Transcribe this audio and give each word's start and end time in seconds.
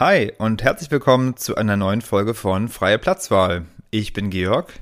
Hi 0.00 0.32
und 0.38 0.62
herzlich 0.62 0.92
willkommen 0.92 1.36
zu 1.36 1.56
einer 1.56 1.76
neuen 1.76 2.02
Folge 2.02 2.32
von 2.32 2.68
Freie 2.68 3.00
Platzwahl. 3.00 3.64
Ich 3.90 4.12
bin 4.12 4.30
Georg. 4.30 4.72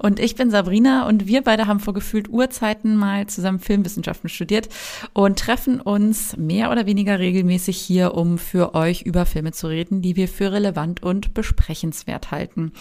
Und 0.00 0.18
ich 0.18 0.34
bin 0.34 0.50
Sabrina 0.50 1.06
und 1.06 1.26
wir 1.26 1.42
beide 1.42 1.66
haben 1.66 1.78
vor 1.78 1.92
gefühlt 1.92 2.30
Urzeiten 2.30 2.96
mal 2.96 3.26
zusammen 3.26 3.58
Filmwissenschaften 3.58 4.30
studiert 4.30 4.70
und 5.12 5.38
treffen 5.38 5.78
uns 5.78 6.38
mehr 6.38 6.70
oder 6.70 6.86
weniger 6.86 7.18
regelmäßig 7.18 7.76
hier, 7.76 8.14
um 8.14 8.38
für 8.38 8.74
euch 8.74 9.02
über 9.02 9.26
Filme 9.26 9.52
zu 9.52 9.66
reden, 9.66 10.00
die 10.00 10.16
wir 10.16 10.26
für 10.26 10.52
relevant 10.52 11.02
und 11.02 11.34
besprechenswert 11.34 12.30
halten. 12.30 12.72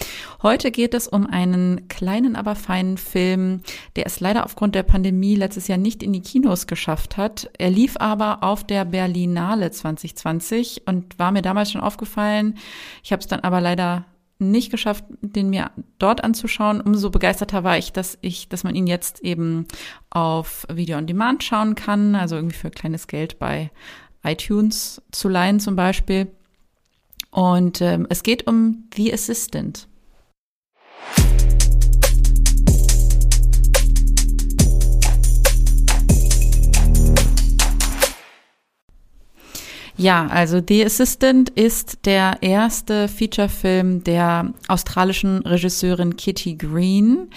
Heute 0.44 0.72
geht 0.72 0.94
es 0.94 1.10
um 1.10 1.28
einen 1.28 1.90
kleinen, 1.90 2.38
aber 2.38 2.56
feinen 2.56 2.98
Film, 2.98 3.64
der 3.98 4.06
es 4.06 4.22
leider 4.22 4.46
aufgrund 4.46 4.74
der 4.74 4.84
Pandemie 4.84 5.36
letztes 5.36 5.68
Jahr 5.68 5.78
nicht 5.78 6.02
in 6.02 6.14
die 6.14 6.22
Kinos 6.22 6.68
geschafft 6.68 7.18
hat. 7.18 7.50
Er 7.58 7.70
lief 7.70 7.98
aber 7.98 8.44
auf 8.44 8.64
der 8.64 8.86
Berlinale 8.86 9.72
2020 9.72 10.84
und 10.86 11.20
war 11.20 11.34
mir 11.34 11.42
damals 11.42 11.70
schon 11.70 11.82
aufgefallen. 11.82 12.58
Ich 13.04 13.12
habe 13.12 13.20
es 13.20 13.28
dann 13.28 13.42
aber 13.42 13.60
leider 13.60 14.06
nicht 14.40 14.72
geschafft, 14.72 15.04
den 15.22 15.50
mir 15.50 15.72
dort 16.00 16.24
anzuschauen. 16.24 16.82
Umso 16.82 17.10
begeisterter 17.10 17.64
war 17.64 17.78
ich, 17.78 17.92
dass 17.92 18.18
ich, 18.22 18.48
dass 18.50 18.64
man 18.64 18.74
ihn 18.74 18.88
jetzt 18.88 19.20
eben 19.22 19.66
auf 20.10 20.66
Video 20.72 20.98
on 20.98 21.08
Demand 21.08 21.44
schauen 21.44 21.76
kann, 21.76 22.16
also 22.16 22.36
irgendwie 22.36 22.58
für 22.58 22.72
kleines 22.72 23.08
Geld 23.08 23.38
bei 23.38 23.70
iTunes 24.24 25.02
zu 25.12 25.30
leihen 25.30 25.60
zum 25.60 25.76
Beispiel. 25.76 26.28
Und 27.32 27.82
ähm, 27.82 28.08
es 28.10 28.24
geht 28.24 28.48
um 28.48 28.86
The 28.96 29.14
Assistant. 29.14 29.88
Ja, 40.00 40.28
also 40.28 40.62
The 40.66 40.86
Assistant 40.86 41.50
ist 41.50 42.06
der 42.06 42.38
erste 42.40 43.10
Featurefilm 43.10 44.02
der 44.02 44.54
australischen 44.70 45.40
Regisseurin 45.40 46.16
Kitty 46.16 46.56
Green. 46.56 47.28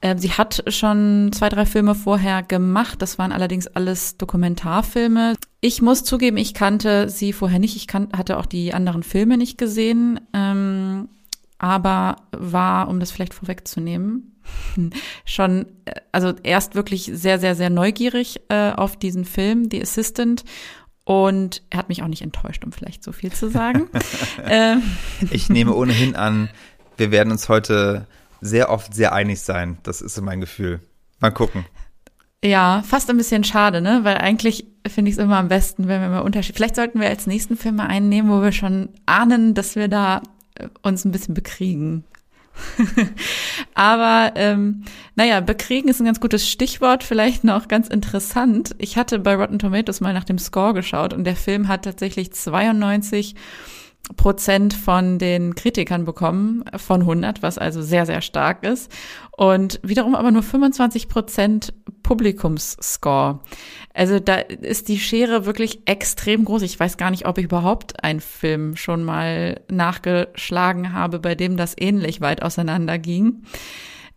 Ähm, 0.00 0.16
sie 0.16 0.30
hat 0.30 0.62
schon 0.68 1.30
zwei, 1.32 1.48
drei 1.48 1.66
Filme 1.66 1.96
vorher 1.96 2.44
gemacht. 2.44 3.02
Das 3.02 3.18
waren 3.18 3.32
allerdings 3.32 3.66
alles 3.66 4.16
Dokumentarfilme. 4.16 5.34
Ich 5.60 5.82
muss 5.82 6.04
zugeben, 6.04 6.36
ich 6.36 6.54
kannte 6.54 7.08
sie 7.08 7.32
vorher 7.32 7.58
nicht. 7.58 7.74
Ich 7.74 7.92
hatte 7.92 8.38
auch 8.38 8.46
die 8.46 8.72
anderen 8.72 9.02
Filme 9.02 9.36
nicht 9.36 9.58
gesehen. 9.58 10.20
Ähm, 10.32 11.08
aber 11.58 12.18
war, 12.30 12.86
um 12.86 13.00
das 13.00 13.10
vielleicht 13.10 13.34
vorwegzunehmen, 13.34 14.36
schon, 15.24 15.66
äh, 15.84 15.94
also 16.12 16.32
erst 16.44 16.76
wirklich 16.76 17.10
sehr, 17.12 17.40
sehr, 17.40 17.56
sehr 17.56 17.70
neugierig 17.70 18.40
äh, 18.50 18.70
auf 18.70 18.96
diesen 18.96 19.24
Film, 19.24 19.68
The 19.68 19.82
Assistant 19.82 20.44
und 21.08 21.62
er 21.70 21.78
hat 21.78 21.88
mich 21.88 22.02
auch 22.02 22.06
nicht 22.06 22.20
enttäuscht, 22.20 22.62
um 22.66 22.70
vielleicht 22.70 23.02
so 23.02 23.12
viel 23.12 23.32
zu 23.32 23.48
sagen. 23.48 23.88
ähm. 24.46 24.82
Ich 25.30 25.48
nehme 25.48 25.74
ohnehin 25.74 26.14
an, 26.14 26.50
wir 26.98 27.10
werden 27.10 27.32
uns 27.32 27.48
heute 27.48 28.06
sehr 28.42 28.68
oft 28.68 28.92
sehr 28.92 29.14
einig 29.14 29.40
sein. 29.40 29.78
Das 29.84 30.02
ist 30.02 30.16
so 30.16 30.20
mein 30.20 30.42
Gefühl. 30.42 30.80
Mal 31.18 31.30
gucken. 31.30 31.64
Ja, 32.44 32.84
fast 32.86 33.08
ein 33.08 33.16
bisschen 33.16 33.42
schade, 33.42 33.80
ne? 33.80 34.00
Weil 34.02 34.18
eigentlich 34.18 34.66
finde 34.86 35.08
ich 35.08 35.16
es 35.16 35.24
immer 35.24 35.38
am 35.38 35.48
besten, 35.48 35.88
wenn 35.88 36.02
wir 36.02 36.10
mal 36.10 36.20
Unterschied. 36.20 36.56
Vielleicht 36.56 36.76
sollten 36.76 37.00
wir 37.00 37.08
als 37.08 37.26
nächsten 37.26 37.56
Film 37.56 37.76
mal 37.76 37.86
einen 37.86 38.10
nehmen, 38.10 38.28
wo 38.28 38.42
wir 38.42 38.52
schon 38.52 38.90
ahnen, 39.06 39.54
dass 39.54 39.76
wir 39.76 39.88
da 39.88 40.20
äh, 40.56 40.68
uns 40.82 41.06
ein 41.06 41.10
bisschen 41.10 41.32
bekriegen. 41.32 42.04
Aber 43.74 44.32
ähm, 44.36 44.84
naja, 45.14 45.40
bekriegen 45.40 45.88
ist 45.88 46.00
ein 46.00 46.06
ganz 46.06 46.20
gutes 46.20 46.48
Stichwort, 46.48 47.04
vielleicht 47.04 47.44
noch 47.44 47.68
ganz 47.68 47.88
interessant. 47.88 48.74
Ich 48.78 48.96
hatte 48.96 49.18
bei 49.18 49.34
Rotten 49.34 49.58
Tomatoes 49.58 50.00
mal 50.00 50.14
nach 50.14 50.24
dem 50.24 50.38
Score 50.38 50.74
geschaut 50.74 51.12
und 51.12 51.24
der 51.24 51.36
Film 51.36 51.68
hat 51.68 51.84
tatsächlich 51.84 52.32
92 52.32 53.34
Prozent 54.16 54.72
von 54.72 55.18
den 55.18 55.54
Kritikern 55.54 56.04
bekommen, 56.04 56.64
von 56.76 57.02
100, 57.02 57.42
was 57.42 57.58
also 57.58 57.82
sehr, 57.82 58.06
sehr 58.06 58.22
stark 58.22 58.64
ist. 58.64 58.90
Und 59.36 59.80
wiederum 59.82 60.14
aber 60.14 60.30
nur 60.30 60.42
25 60.42 61.08
Prozent 61.08 61.74
Publikumsscore. 62.02 63.40
Also 63.92 64.18
da 64.18 64.36
ist 64.36 64.88
die 64.88 64.98
Schere 64.98 65.44
wirklich 65.44 65.82
extrem 65.86 66.44
groß. 66.44 66.62
Ich 66.62 66.80
weiß 66.80 66.96
gar 66.96 67.10
nicht, 67.10 67.26
ob 67.26 67.36
ich 67.38 67.44
überhaupt 67.44 68.02
einen 68.02 68.20
Film 68.20 68.76
schon 68.76 69.04
mal 69.04 69.60
nachgeschlagen 69.70 70.94
habe, 70.94 71.18
bei 71.18 71.34
dem 71.34 71.56
das 71.56 71.74
ähnlich 71.78 72.20
weit 72.20 72.42
auseinander 72.42 72.98
ging. 72.98 73.42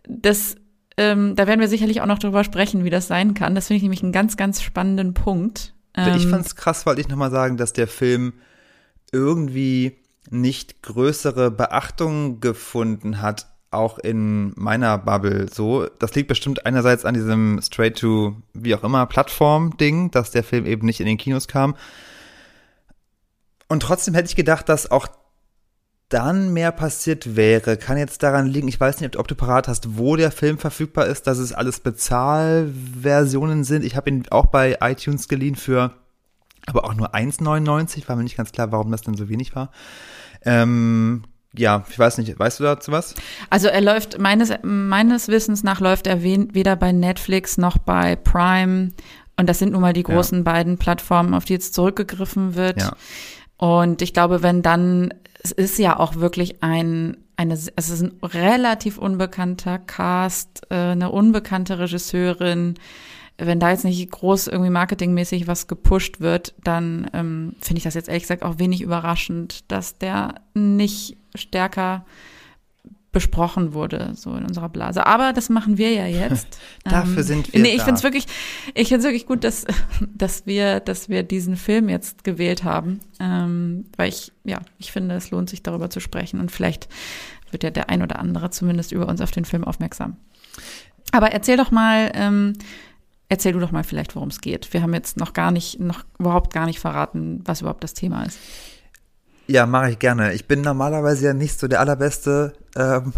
Das 0.08 0.56
ähm, 0.98 1.36
da 1.36 1.48
werden 1.48 1.60
wir 1.60 1.68
sicherlich 1.68 2.02
auch 2.02 2.06
noch 2.06 2.20
drüber 2.20 2.44
sprechen, 2.44 2.84
wie 2.84 2.90
das 2.90 3.08
sein 3.08 3.34
kann. 3.34 3.56
Das 3.56 3.68
finde 3.68 3.78
ich 3.78 3.84
nämlich 3.84 4.04
einen 4.04 4.12
ganz, 4.12 4.38
ganz 4.38 4.62
spannenden 4.62 5.14
Punkt. 5.14 5.74
Ähm, 5.96 6.16
ich 6.16 6.28
fand 6.28 6.46
es 6.46 6.56
krass, 6.56 6.86
wollte 6.86 7.02
ich 7.02 7.08
nochmal 7.08 7.32
sagen, 7.32 7.58
dass 7.58 7.74
der 7.74 7.88
Film 7.88 8.34
irgendwie 9.12 9.98
nicht 10.30 10.84
größere 10.84 11.52
Beachtung 11.52 12.40
gefunden 12.40 13.22
hat, 13.22 13.48
auch 13.72 13.98
in 14.00 14.54
meiner 14.56 14.98
Bubble 14.98 15.48
so. 15.52 15.88
Das 16.00 16.14
liegt 16.14 16.28
bestimmt 16.28 16.66
einerseits 16.66 17.06
an 17.06 17.14
diesem 17.14 17.60
Straight 17.62 17.98
to 17.98 18.36
wie 18.54 18.76
auch 18.76 18.84
immer 18.84 19.06
Plattform-Ding, 19.06 20.12
dass 20.12 20.32
der 20.32 20.44
Film 20.44 20.66
eben 20.66 20.86
nicht 20.86 21.00
in 21.00 21.06
den 21.06 21.18
Kinos 21.18 21.48
kam. 21.48 21.76
Und 23.68 23.82
trotzdem 23.84 24.14
hätte 24.14 24.28
ich 24.28 24.36
gedacht, 24.36 24.68
dass 24.68 24.92
auch 24.92 25.08
dann 26.10 26.52
mehr 26.52 26.74
passiert 26.74 27.38
wäre. 27.38 27.78
Kann 27.78 27.98
jetzt 27.98 28.22
daran 28.22 28.46
liegen, 28.46 28.68
ich 28.68 28.80
weiß 28.80 29.00
nicht, 29.00 29.16
ob 29.16 29.30
du 29.30 29.36
parat 29.36 29.70
hast, 29.70 29.98
wo 29.98 30.18
der 30.18 30.32
Film 30.32 30.58
verfügbar 30.58 31.08
ist, 31.08 31.26
dass 31.26 31.38
es 31.38 31.54
alles 31.54 31.80
Bezahlversionen 31.80 33.64
sind. 33.64 33.86
Ich 33.86 33.96
habe 33.96 34.10
ihn 34.10 34.26
auch 34.30 34.48
bei 34.48 34.78
iTunes 34.82 35.30
geliehen 35.30 35.56
für 35.56 35.94
aber 36.68 36.86
auch 36.86 36.94
nur 36.94 37.14
1,99, 37.16 38.08
war 38.08 38.16
mir 38.16 38.24
nicht 38.24 38.38
ganz 38.38 38.52
klar, 38.52 38.72
warum 38.72 38.92
das 38.92 39.02
denn 39.02 39.16
so 39.16 39.30
wenig 39.30 39.56
war. 39.56 39.72
Ähm, 40.44 41.24
ja, 41.54 41.84
ich 41.90 42.00
weiß 42.00 42.18
nicht, 42.20 42.38
weißt 42.38 42.60
du 42.60 42.64
dazu 42.64 42.92
was? 42.92 43.16
Also 43.50 43.68
er 43.68 43.82
läuft, 43.82 44.20
meines, 44.20 44.52
meines 44.64 45.28
Wissens 45.28 45.64
nach 45.64 45.80
läuft 45.80 46.08
er 46.08 46.24
weder 46.24 46.76
bei 46.76 46.92
Netflix 46.92 47.58
noch 47.58 47.78
bei 47.78 48.16
Prime. 48.16 48.92
Und 49.38 49.50
das 49.50 49.60
sind 49.60 49.74
nun 49.74 49.82
mal 49.82 49.94
die 49.94 50.04
großen 50.04 50.40
ja. 50.40 50.44
beiden 50.44 50.78
Plattformen, 50.78 51.34
auf 51.34 51.46
die 51.46 51.54
jetzt 51.54 51.74
zurückgegriffen 51.74 52.56
wird. 52.56 52.80
Ja. 52.80 52.94
Und 53.58 54.02
ich 54.02 54.14
glaube, 54.14 54.44
wenn 54.44 54.62
dann, 54.62 55.14
es 55.44 55.52
ist 55.52 55.78
ja 55.78 56.00
auch 56.00 56.16
wirklich 56.16 56.64
ein, 56.64 57.18
eine, 57.36 57.54
es 57.54 57.68
ist 57.90 58.02
ein 58.02 58.20
relativ 58.24 58.98
unbekannter 58.98 59.78
Cast, 59.80 60.62
äh, 60.70 60.76
eine 60.76 61.12
unbekannte 61.12 61.80
Regisseurin, 61.80 62.76
wenn 63.46 63.60
da 63.60 63.72
jetzt 63.72 63.86
nicht 63.86 64.10
groß 64.12 64.48
irgendwie 64.48 64.70
marketingmäßig 64.70 65.48
was 65.48 65.68
gepusht 65.68 66.20
wird, 66.20 66.54
dann 66.64 67.10
ähm, 67.14 67.56
finde 67.60 67.80
ich 67.80 67.84
das 67.84 67.96
jetzt 67.96 68.08
ehrlich 68.08 68.24
gesagt 68.24 68.44
auch 68.44 68.60
wenig 68.60 68.82
überraschend, 68.82 69.72
dass 69.72 69.98
der 69.98 70.36
nicht 70.54 71.18
stärker 71.36 72.06
besprochen 73.12 73.74
wurde, 73.74 74.14
so 74.16 74.34
in 74.36 74.46
unserer 74.46 74.70
Blase. 74.70 75.06
Aber 75.06 75.34
das 75.34 75.50
machen 75.50 75.78
wir 75.78 75.92
ja 75.92 76.06
jetzt. 76.06 76.60
Dafür 76.86 77.18
ähm, 77.18 77.24
sind 77.24 77.54
wir. 77.54 77.62
Nee, 77.62 77.76
ich 77.76 77.82
finde 77.82 77.96
es 77.96 78.04
wirklich, 78.04 78.26
ich 78.74 78.88
finde 78.88 79.00
es 79.00 79.04
wirklich 79.04 79.26
gut, 79.26 79.44
dass, 79.44 79.66
dass 80.16 80.46
wir, 80.46 80.80
dass 80.80 81.10
wir 81.10 81.24
diesen 81.24 81.58
Film 81.58 81.90
jetzt 81.90 82.24
gewählt 82.24 82.64
haben. 82.64 83.02
Ähm, 83.20 83.86
weil 83.98 84.10
ich, 84.10 84.32
ja, 84.46 84.60
ich 84.78 84.92
finde, 84.92 85.16
es 85.16 85.30
lohnt 85.30 85.50
sich 85.50 85.62
darüber 85.62 85.90
zu 85.90 86.00
sprechen 86.00 86.40
und 86.40 86.52
vielleicht 86.52 86.88
wird 87.52 87.64
ja 87.64 87.70
der 87.70 87.90
ein 87.90 88.02
oder 88.02 88.18
andere 88.20 88.50
zumindest 88.50 88.94
über 88.94 89.10
uns 89.10 89.20
auf 89.20 89.32
den 89.32 89.44
Film 89.44 89.66
aufmerksam. 89.66 90.16
Aber 91.12 91.32
erzähl 91.32 91.58
doch 91.58 91.72
mal, 91.72 92.12
ähm, 92.14 92.54
Erzähl 93.32 93.54
du 93.54 93.60
doch 93.60 93.72
mal 93.72 93.86
vielleicht, 93.86 94.14
worum 94.18 94.28
es 94.28 94.42
geht. 94.42 94.74
Wir 94.74 94.82
haben 94.82 94.94
jetzt 94.94 95.16
noch 95.16 95.32
gar 95.32 95.52
nicht, 95.52 95.80
noch 95.80 96.04
überhaupt 96.20 96.54
gar 96.54 96.66
nicht 96.66 96.82
verraten, 96.82 97.42
was 97.46 97.62
überhaupt 97.62 97.82
das 97.82 97.94
Thema 97.94 98.26
ist. 98.26 98.38
Ja, 99.48 99.66
mache 99.66 99.92
ich 99.92 100.00
gerne. 100.00 100.34
Ich 100.34 100.48
bin 100.48 100.60
normalerweise 100.60 101.28
ja 101.28 101.34
nicht 101.34 101.58
so 101.58 101.70
der 101.70 101.80
allerbeste 101.80 102.52
ähm, 102.76 103.14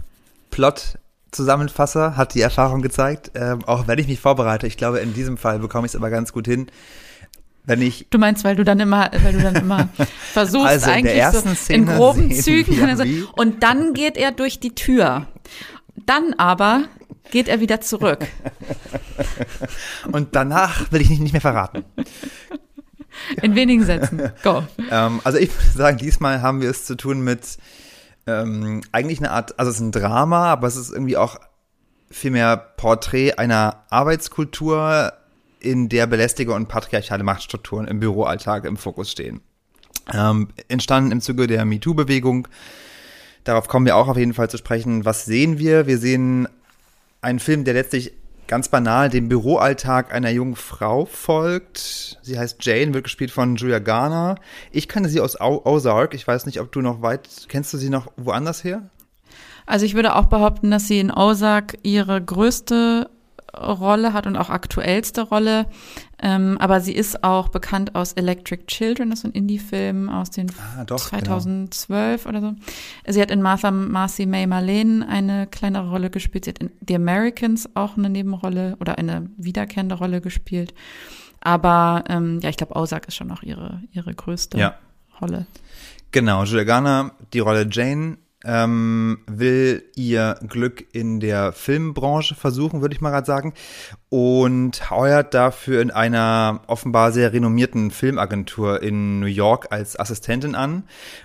Plot-Zusammenfasser, 0.51 2.15
hat 2.15 2.35
die 2.35 2.41
Erfahrung 2.41 2.83
gezeigt. 2.83 3.31
Ähm, 3.33 3.63
auch 3.65 3.87
wenn 3.87 3.97
ich 3.97 4.07
mich 4.07 4.19
vorbereite, 4.19 4.67
ich 4.67 4.77
glaube, 4.77 4.99
in 4.99 5.15
diesem 5.15 5.35
Fall 5.35 5.57
bekomme 5.57 5.87
ich 5.87 5.93
es 5.93 5.95
aber 5.95 6.11
ganz 6.11 6.31
gut 6.31 6.45
hin. 6.45 6.67
Wenn 7.65 7.81
ich 7.81 8.05
du 8.11 8.19
meinst, 8.19 8.43
weil 8.43 8.55
du 8.55 8.63
dann 8.63 8.79
immer, 8.79 9.09
weil 9.23 9.33
du 9.33 9.41
dann 9.41 9.55
immer 9.55 9.89
versuchst, 10.31 10.67
also 10.67 10.91
eigentlich 10.91 11.25
so 11.25 11.73
in 11.73 11.87
groben 11.87 12.31
Zügen. 12.31 12.87
Also, 12.87 13.03
und 13.35 13.63
dann 13.63 13.95
geht 13.95 14.17
er 14.17 14.31
durch 14.31 14.59
die 14.59 14.75
Tür. 14.75 15.25
Dann 16.05 16.35
aber 16.37 16.83
geht 17.31 17.47
er 17.47 17.59
wieder 17.59 17.81
zurück. 17.81 18.27
Und 20.11 20.35
danach 20.35 20.91
will 20.91 21.01
ich 21.01 21.09
nicht, 21.09 21.21
nicht 21.21 21.33
mehr 21.33 21.41
verraten. 21.41 21.83
In 23.41 23.55
wenigen 23.55 23.83
Sätzen. 23.83 24.31
Go. 24.43 24.63
ähm, 24.91 25.21
also 25.23 25.37
ich 25.37 25.53
würde 25.53 25.77
sagen, 25.77 25.97
diesmal 25.97 26.41
haben 26.41 26.61
wir 26.61 26.69
es 26.69 26.85
zu 26.85 26.95
tun 26.95 27.23
mit 27.23 27.57
ähm, 28.25 28.81
eigentlich 28.91 29.19
eine 29.19 29.31
Art, 29.31 29.59
also 29.59 29.69
es 29.69 29.77
ist 29.77 29.81
ein 29.81 29.91
Drama, 29.91 30.51
aber 30.51 30.67
es 30.67 30.75
ist 30.75 30.91
irgendwie 30.91 31.17
auch 31.17 31.37
vielmehr 32.09 32.57
Porträt 32.57 33.33
einer 33.33 33.83
Arbeitskultur, 33.89 35.13
in 35.63 35.87
der 35.89 36.07
belästige 36.07 36.53
und 36.53 36.67
patriarchale 36.67 37.23
Machtstrukturen 37.23 37.87
im 37.87 37.99
Büroalltag 37.99 38.65
im 38.65 38.77
Fokus 38.77 39.09
stehen. 39.09 39.41
Ähm, 40.13 40.49
entstanden 40.67 41.11
im 41.11 41.21
Zuge 41.21 41.47
der 41.47 41.63
MeToo-Bewegung. 41.63 42.49
Darauf 43.45 43.69
kommen 43.69 43.85
wir 43.85 43.95
auch 43.95 44.09
auf 44.09 44.17
jeden 44.17 44.33
Fall 44.33 44.49
zu 44.49 44.57
sprechen. 44.57 45.05
Was 45.05 45.25
sehen 45.25 45.59
wir? 45.59 45.87
Wir 45.87 45.97
sehen 45.97 46.49
ein 47.23 47.39
Film, 47.39 47.63
der 47.63 47.73
letztlich 47.73 48.13
ganz 48.47 48.67
banal 48.67 49.09
dem 49.09 49.29
Büroalltag 49.29 50.13
einer 50.13 50.29
jungen 50.29 50.55
Frau 50.55 51.05
folgt. 51.05 52.19
Sie 52.21 52.37
heißt 52.37 52.63
Jane, 52.63 52.93
wird 52.93 53.05
gespielt 53.05 53.31
von 53.31 53.55
Julia 53.55 53.79
Garner. 53.79 54.35
Ich 54.71 54.87
kannte 54.87 55.09
sie 55.09 55.21
aus 55.21 55.39
Ozark. 55.39 56.13
Ich 56.13 56.27
weiß 56.27 56.45
nicht, 56.45 56.59
ob 56.59 56.71
du 56.71 56.81
noch 56.81 57.01
weit, 57.01 57.27
kennst 57.47 57.73
du 57.73 57.77
sie 57.77 57.89
noch 57.89 58.11
woanders 58.17 58.63
her? 58.63 58.89
Also 59.65 59.85
ich 59.85 59.95
würde 59.95 60.15
auch 60.15 60.25
behaupten, 60.25 60.71
dass 60.71 60.87
sie 60.87 60.99
in 60.99 61.11
Ozark 61.11 61.77
ihre 61.83 62.21
größte 62.21 63.09
Rolle 63.55 64.13
hat 64.13 64.27
und 64.27 64.35
auch 64.35 64.49
aktuellste 64.49 65.21
Rolle. 65.21 65.67
Ähm, 66.25 66.57
aber 66.59 66.79
sie 66.79 66.93
ist 66.93 67.21
auch 67.25 67.49
bekannt 67.49 67.95
aus 67.95 68.13
Electric 68.13 68.67
Children, 68.67 69.09
das 69.09 69.19
ist 69.19 69.25
ein 69.25 69.33
Indie-Film 69.33 70.07
aus 70.07 70.29
den 70.31 70.49
ah, 70.77 70.85
doch, 70.85 70.95
2012 70.95 72.23
genau. 72.23 72.29
oder 72.29 72.47
so. 72.47 72.55
Sie 73.11 73.21
hat 73.21 73.29
in 73.29 73.41
Martha 73.41 73.71
Marcy 73.71 74.25
May 74.25 74.47
Marlene 74.47 75.05
eine 75.05 75.47
kleinere 75.47 75.89
Rolle 75.89 76.09
gespielt. 76.09 76.45
Sie 76.45 76.51
hat 76.51 76.59
in 76.59 76.71
The 76.87 76.95
Americans 76.95 77.69
auch 77.73 77.97
eine 77.97 78.09
Nebenrolle 78.09 78.77
oder 78.79 78.97
eine 78.97 79.29
wiederkehrende 79.35 79.95
Rolle 79.95 80.21
gespielt. 80.21 80.73
Aber 81.41 82.05
ähm, 82.07 82.39
ja, 82.41 82.47
ich 82.47 82.55
glaube, 82.55 82.77
Ozark 82.77 83.09
ist 83.09 83.15
schon 83.15 83.29
auch 83.29 83.43
ihre, 83.43 83.81
ihre 83.91 84.13
größte 84.13 84.57
ja. 84.57 84.75
Rolle. 85.19 85.45
Genau, 86.11 86.45
Julia 86.45 86.63
Garner, 86.63 87.11
die 87.33 87.39
Rolle 87.39 87.67
Jane 87.69 88.17
ähm, 88.43 89.19
will 89.27 89.83
ihr 89.95 90.35
Glück 90.47 90.85
in 90.93 91.19
der 91.19 91.53
Filmbranche 91.53 92.35
versuchen, 92.35 92.81
würde 92.81 92.95
ich 92.95 93.01
mal 93.01 93.11
gerade 93.11 93.25
sagen, 93.25 93.53
und 94.09 94.89
heuert 94.89 95.33
dafür 95.33 95.81
in 95.81 95.91
einer 95.91 96.61
offenbar 96.67 97.11
sehr 97.11 97.33
renommierten 97.33 97.91
Filmagentur 97.91 98.81
in 98.81 99.19
New 99.19 99.27
York 99.27 99.67
als 99.71 99.99
Assistentin 99.99 100.55
an. 100.55 100.83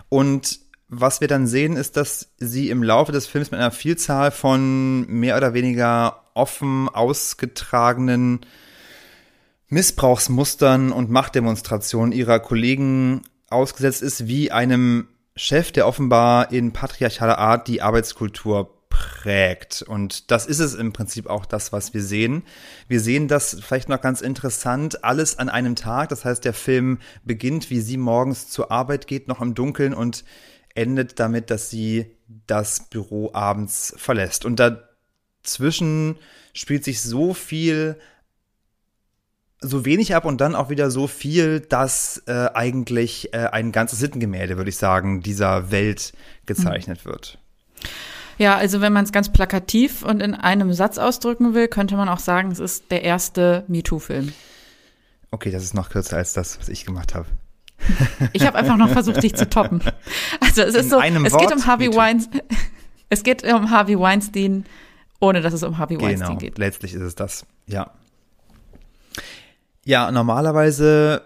Und 0.09 0.61
was 0.89 1.21
wir 1.21 1.29
dann 1.29 1.47
sehen, 1.47 1.77
ist, 1.77 1.97
dass 1.97 2.33
sie 2.39 2.71
im 2.71 2.83
Laufe 2.83 3.13
des 3.13 3.27
Films 3.27 3.51
mit 3.51 3.61
einer 3.61 3.71
Vielzahl 3.71 4.31
von 4.31 5.07
mehr 5.07 5.37
oder 5.37 5.55
weniger 5.55 6.23
offen 6.35 6.89
ausgetragenen 6.89 8.41
Missbrauchsmustern 9.69 10.93
und 10.93 11.11
Machtdemonstrationen 11.11 12.13
ihrer 12.13 12.41
Kollegen 12.41 13.23
ausgesetzt 13.51 14.03
ist, 14.03 14.29
wie 14.29 14.51
einem 14.51 15.09
Chef, 15.39 15.71
der 15.71 15.87
offenbar 15.87 16.53
in 16.53 16.73
patriarchaler 16.73 17.39
Art 17.39 17.69
die 17.69 17.81
Arbeitskultur 17.81 18.75
prägt. 18.89 19.83
Und 19.83 20.33
das 20.33 20.47
ist 20.47 20.59
es 20.59 20.75
im 20.75 20.93
Prinzip 20.93 21.29
auch 21.29 21.47
das, 21.47 21.73
was 21.73 21.95
wir 21.95 22.03
sehen. 22.03 22.43
Wir 22.89 23.01
sehen 23.01 23.29
das 23.29 23.57
vielleicht 23.61 23.89
noch 23.89 24.01
ganz 24.01 24.21
interessant, 24.21 25.05
alles 25.05 25.39
an 25.39 25.49
einem 25.49 25.77
Tag. 25.77 26.09
Das 26.09 26.25
heißt, 26.25 26.45
der 26.45 26.55
Film 26.55 26.99
beginnt, 27.25 27.71
wie 27.71 27.81
sie 27.81 27.97
morgens 27.97 28.51
zur 28.51 28.73
Arbeit 28.73 29.07
geht, 29.07 29.29
noch 29.29 29.41
im 29.41 29.55
Dunkeln 29.55 29.95
und 29.95 30.25
endet 30.75 31.21
damit, 31.21 31.51
dass 31.51 31.71
sie 31.71 32.17
das 32.47 32.89
Büro 32.91 33.31
abends 33.33 33.95
verlässt. 33.97 34.45
Und 34.45 34.61
dazwischen 34.61 36.17
spielt 36.53 36.83
sich 36.83 37.01
so 37.01 37.33
viel 37.33 37.97
so 39.61 39.85
wenig 39.85 40.15
ab 40.15 40.25
und 40.25 40.41
dann 40.41 40.55
auch 40.55 40.71
wieder 40.71 40.91
so 40.91 41.07
viel, 41.07 41.61
dass 41.61 42.23
äh, 42.27 42.49
eigentlich 42.55 43.33
äh, 43.35 43.49
ein 43.49 43.73
ganzes 43.73 43.99
Sittengemälde, 43.99 44.57
würde 44.57 44.71
ich 44.71 44.77
sagen, 44.77 45.21
dieser 45.21 45.71
Welt 45.71 46.13
gezeichnet 46.47 47.05
mhm. 47.05 47.11
wird. 47.11 47.39
Ja, 48.39 48.57
also 48.57 48.81
wenn 48.81 48.93
man 48.93 49.05
es 49.05 49.11
ganz 49.11 49.33
plakativ 49.33 50.05
und 50.05 50.23
in 50.23 50.35
einem 50.35 50.73
Satz 50.73 50.97
ausdrücken 50.97 51.55
will, 51.55 51.67
könnte 51.67 51.97
man 51.97 52.09
auch 52.09 52.21
sagen, 52.21 52.53
es 52.53 52.61
ist 52.61 52.91
der 52.93 53.03
erste 53.03 53.65
MeToo-Film. 53.67 54.33
Okay, 55.33 55.51
das 55.51 55.65
ist 55.65 55.75
noch 55.75 55.91
kürzer 55.91 56.17
als 56.17 56.33
das, 56.33 56.59
was 56.59 56.69
ich 56.69 56.85
gemacht 56.85 57.15
habe. 57.15 57.27
Ich 58.33 58.47
habe 58.47 58.59
einfach 58.59 58.77
noch 58.77 58.91
versucht, 58.91 59.23
dich 59.23 59.35
zu 59.35 59.49
toppen. 59.49 59.83
Also 60.41 60.63
es 60.63 60.75
ist 60.75 60.85
in 60.85 60.91
so, 60.91 61.01
es 61.01 61.33
Wort, 61.33 61.43
geht 61.43 61.53
um 61.53 61.67
Harvey 61.67 61.95
Weinstein. 61.95 62.43
Es 63.11 63.23
geht 63.23 63.43
um 63.43 63.71
Harvey 63.71 63.99
Weinstein, 63.99 64.67
ohne 65.19 65.41
dass 65.41 65.55
es 65.55 65.63
um 65.63 65.79
Harvey 65.79 65.97
genau, 65.97 66.09
Weinstein 66.09 66.37
geht. 66.37 66.59
Letztlich 66.59 66.93
ist 66.93 67.01
es 67.01 67.15
das, 67.15 67.47
ja. 67.67 67.91
Ja, 69.89 70.13
normalerweise 70.13 71.23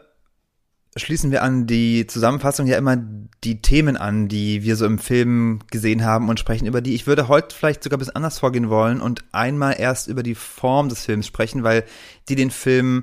schließen 0.95 1.33
wir 1.33 1.43
an 1.43 1.67
die 1.67 2.07
Zusammenfassung 2.07 2.69
ja 2.69 2.79
immer 2.79 2.97
die 3.43 3.61
Themen 3.61 3.97
an, 3.97 4.29
die 4.29 4.63
wir 4.63 4.77
so 4.77 4.87
im 4.87 5.01
Film 5.01 5.59
gesehen 5.73 6.05
haben 6.05 6.29
und 6.29 6.39
sprechen 6.39 6.67
über 6.67 6.81
die. 6.81 6.95
Ich 6.95 7.09
würde 7.09 7.27
heute 7.27 7.57
vielleicht 7.57 7.83
sogar 7.83 7.97
ein 7.97 7.99
bisschen 7.99 8.15
anders 8.15 8.39
vorgehen 8.39 8.71
wollen 8.71 9.01
und 9.01 9.25
einmal 9.33 9.81
erst 9.81 10.07
über 10.07 10.23
die 10.23 10.37
Form 10.37 10.89
des 10.89 11.05
Films 11.05 11.27
sprechen, 11.27 11.65
weil 11.65 11.83
die 12.29 12.37
den 12.37 12.53
Film 12.53 13.03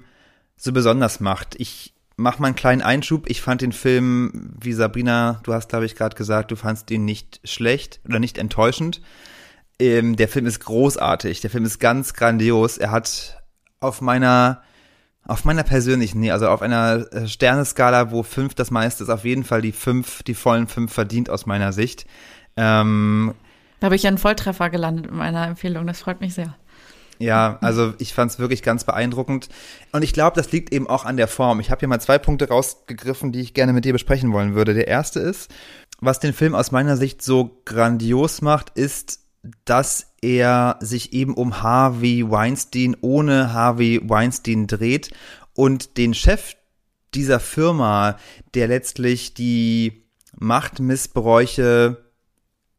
so 0.56 0.71
besonders 0.71 1.19
macht. 1.19 1.59
Ich 1.59 1.94
mache 2.15 2.41
mal 2.41 2.47
einen 2.47 2.55
kleinen 2.55 2.81
Einschub. 2.81 3.29
Ich 3.29 3.41
fand 3.41 3.59
den 3.59 3.73
Film, 3.73 4.53
wie 4.62 4.71
Sabrina, 4.71 5.41
du 5.44 5.53
hast 5.53 5.67
glaube 5.67 5.85
ich 5.85 5.97
gerade 5.97 6.15
gesagt, 6.15 6.51
du 6.51 6.55
fandst 6.55 6.89
ihn 6.89 7.03
nicht 7.03 7.41
schlecht 7.44 8.00
oder 8.07 8.19
nicht 8.19 8.38
enttäuschend. 8.38 9.01
Ähm, 9.77 10.15
der 10.15 10.29
Film 10.29 10.45
ist 10.45 10.62
großartig. 10.62 11.41
Der 11.41 11.50
Film 11.50 11.65
ist 11.65 11.79
ganz 11.79 12.13
grandios. 12.13 12.77
Er 12.77 12.91
hat 12.91 13.44
auf 13.81 14.00
meiner 14.00 14.63
auf 15.29 15.45
meiner 15.45 15.63
persönlichen, 15.63 16.19
nee, 16.19 16.31
also 16.31 16.47
auf 16.47 16.61
einer 16.61 17.05
äh, 17.13 17.27
Sterneskala, 17.27 18.11
wo 18.11 18.23
fünf 18.23 18.55
das 18.55 18.71
meiste 18.71 19.03
ist, 19.03 19.09
auf 19.09 19.25
jeden 19.25 19.43
Fall 19.43 19.61
die 19.61 19.71
fünf, 19.71 20.23
die 20.23 20.33
vollen 20.33 20.67
fünf 20.67 20.91
verdient 20.91 21.29
aus 21.29 21.45
meiner 21.45 21.71
Sicht. 21.71 22.05
Ähm, 22.57 23.35
da 23.79 23.85
habe 23.85 23.95
ich 23.95 24.07
einen 24.07 24.17
Volltreffer 24.17 24.69
gelandet 24.69 25.07
in 25.07 25.15
meiner 25.15 25.45
Empfehlung, 25.47 25.85
das 25.85 26.01
freut 26.01 26.19
mich 26.19 26.33
sehr. 26.33 26.55
Ja, 27.19 27.59
also 27.61 27.93
ich 27.99 28.13
fand 28.13 28.31
es 28.31 28.39
wirklich 28.39 28.63
ganz 28.63 28.85
beeindruckend. 28.85 29.49
Und 29.91 30.03
ich 30.03 30.13
glaube, 30.13 30.37
das 30.37 30.53
liegt 30.53 30.73
eben 30.73 30.87
auch 30.87 31.03
an 31.03 31.17
der 31.17 31.27
Form. 31.27 31.59
Ich 31.59 31.69
habe 31.69 31.79
hier 31.79 31.89
mal 31.89 31.99
zwei 31.99 32.17
Punkte 32.17 32.47
rausgegriffen, 32.47 33.33
die 33.33 33.41
ich 33.41 33.53
gerne 33.53 33.73
mit 33.73 33.83
dir 33.83 33.91
besprechen 33.91 34.31
wollen 34.31 34.55
würde. 34.55 34.73
Der 34.73 34.87
erste 34.87 35.19
ist, 35.19 35.51
was 35.99 36.19
den 36.19 36.33
Film 36.33 36.55
aus 36.55 36.71
meiner 36.71 36.95
Sicht 36.95 37.21
so 37.21 37.61
grandios 37.65 38.41
macht, 38.41 38.69
ist, 38.77 39.19
dass 39.65 40.08
er 40.21 40.77
sich 40.81 41.13
eben 41.13 41.33
um 41.33 41.62
Harvey 41.62 42.30
Weinstein 42.30 42.95
ohne 43.01 43.54
Harvey 43.54 44.01
Weinstein 44.04 44.68
dreht 44.68 45.12
und 45.54 45.98
den 45.98 46.13
Chef 46.13 46.56
dieser 47.13 47.39
Firma, 47.39 48.18
der 48.54 48.68
letztlich 48.68 49.33
die 49.33 50.04
Machtmissbräuche 50.38 51.98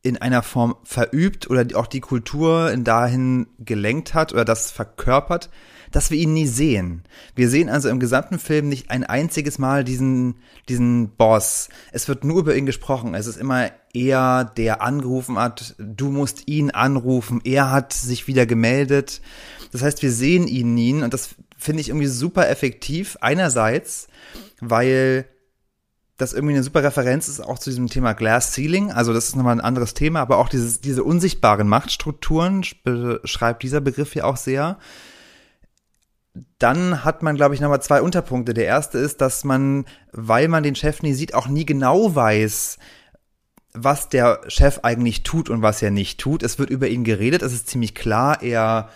in 0.03 0.17
einer 0.17 0.43
Form 0.43 0.77
verübt 0.85 1.51
oder 1.51 1.67
auch 1.79 1.87
die 1.87 2.01
Kultur 2.01 2.71
in 2.71 2.85
dahin 2.85 3.49
gelenkt 3.59 4.15
hat 4.15 4.33
oder 4.33 4.45
das 4.45 4.71
verkörpert, 4.71 5.51
dass 5.91 6.11
wir 6.11 6.19
ihn 6.19 6.33
nie 6.33 6.47
sehen. 6.47 7.03
Wir 7.35 7.49
sehen 7.49 7.69
also 7.69 7.89
im 7.89 8.01
gesamten 8.01 8.39
Film 8.39 8.69
nicht 8.69 8.91
ein 8.91 9.05
einziges 9.05 9.59
Mal 9.59 9.85
diesen, 9.85 10.37
diesen 10.69 11.11
Boss. 11.17 11.69
Es 11.93 12.09
wird 12.09 12.25
nur 12.25 12.41
über 12.41 12.55
ihn 12.55 12.67
gesprochen. 12.67 13.15
Es 13.15 13.27
ist 13.27 13.37
immer 13.37 13.71
er, 13.93 14.45
der 14.45 14.83
angerufen 14.83 15.39
hat. 15.39 15.75
Du 15.79 16.11
musst 16.11 16.49
ihn 16.49 16.71
anrufen. 16.71 17.41
Er 17.45 17.71
hat 17.71 17.93
sich 17.93 18.27
wieder 18.27 18.47
gemeldet. 18.47 19.21
Das 19.73 19.83
heißt, 19.83 20.03
wir 20.03 20.13
sehen 20.13 20.47
ihn 20.47 20.75
nie 20.75 20.95
und 20.95 21.15
das 21.15 21.31
finde 21.57 21.81
ich 21.81 21.89
irgendwie 21.89 22.07
super 22.07 22.49
effektiv. 22.49 23.17
Einerseits, 23.21 24.09
weil 24.61 25.27
das 26.17 26.33
irgendwie 26.33 26.55
eine 26.55 26.63
super 26.63 26.83
Referenz 26.83 27.29
ist 27.29 27.41
auch 27.41 27.59
zu 27.59 27.71
diesem 27.71 27.89
Thema 27.89 28.13
Glass 28.13 28.53
Ceiling. 28.53 28.93
Also 28.93 29.13
das 29.13 29.29
ist 29.29 29.37
nochmal 29.37 29.57
ein 29.57 29.61
anderes 29.61 29.95
Thema, 29.95 30.21
aber 30.21 30.39
auch 30.39 30.49
dieses, 30.49 30.81
diese 30.81 31.03
unsichtbaren 31.03 31.69
Machtstrukturen 31.69 32.65
beschreibt 32.85 33.63
dieser 33.63 33.81
Begriff 33.81 34.15
ja 34.15 34.25
auch 34.25 34.37
sehr 34.37 34.79
dann 36.59 37.05
hat 37.05 37.23
man, 37.23 37.37
glaube 37.37 37.55
ich, 37.55 37.61
nochmal 37.61 37.83
zwei 37.83 38.03
Unterpunkte. 38.03 38.55
Der 38.55 38.67
erste 38.67 38.99
ist, 38.99 39.21
dass 39.21 39.45
man, 39.45 39.85
weil 40.13 40.49
man 40.49 40.63
den 40.63 40.75
Chef 40.75 41.03
nie 41.03 41.13
sieht, 41.13 41.35
auch 41.35 41.49
nie 41.49 41.67
genau 41.67 42.15
weiß, 42.15 42.79
was 43.73 44.09
der 44.09 44.41
Chef 44.49 44.81
eigentlich 44.83 45.23
tut 45.23 45.49
und 45.49 45.63
was 45.63 45.83
er 45.83 45.91
nicht 45.91 46.21
tut. 46.21 46.43
Es 46.43 46.59
wird 46.59 46.71
über 46.71 46.89
ihn 46.89 47.05
geredet, 47.05 47.43
es 47.43 47.53
ist 47.53 47.69
ziemlich 47.69 47.95
klar, 47.95 48.43
er 48.43 48.89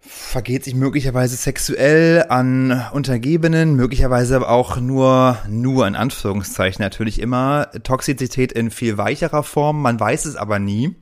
vergeht 0.00 0.64
sich 0.64 0.74
möglicherweise 0.74 1.36
sexuell 1.36 2.24
an 2.28 2.86
Untergebenen, 2.92 3.74
möglicherweise 3.74 4.48
auch 4.48 4.78
nur, 4.80 5.38
nur 5.48 5.86
in 5.86 5.94
Anführungszeichen 5.94 6.82
natürlich 6.82 7.20
immer 7.20 7.70
Toxizität 7.82 8.50
in 8.52 8.70
viel 8.70 8.96
weicherer 8.96 9.42
Form, 9.42 9.82
man 9.82 10.00
weiß 10.00 10.24
es 10.24 10.36
aber 10.36 10.58
nie. 10.58 10.96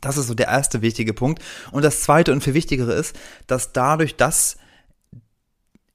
Das 0.00 0.16
ist 0.16 0.26
so 0.26 0.34
der 0.34 0.48
erste 0.48 0.82
wichtige 0.82 1.12
Punkt. 1.12 1.42
Und 1.72 1.84
das 1.84 2.02
zweite 2.02 2.32
und 2.32 2.42
viel 2.42 2.54
wichtigere 2.54 2.92
ist, 2.92 3.16
dass 3.46 3.72
dadurch, 3.72 4.16
dass 4.16 4.56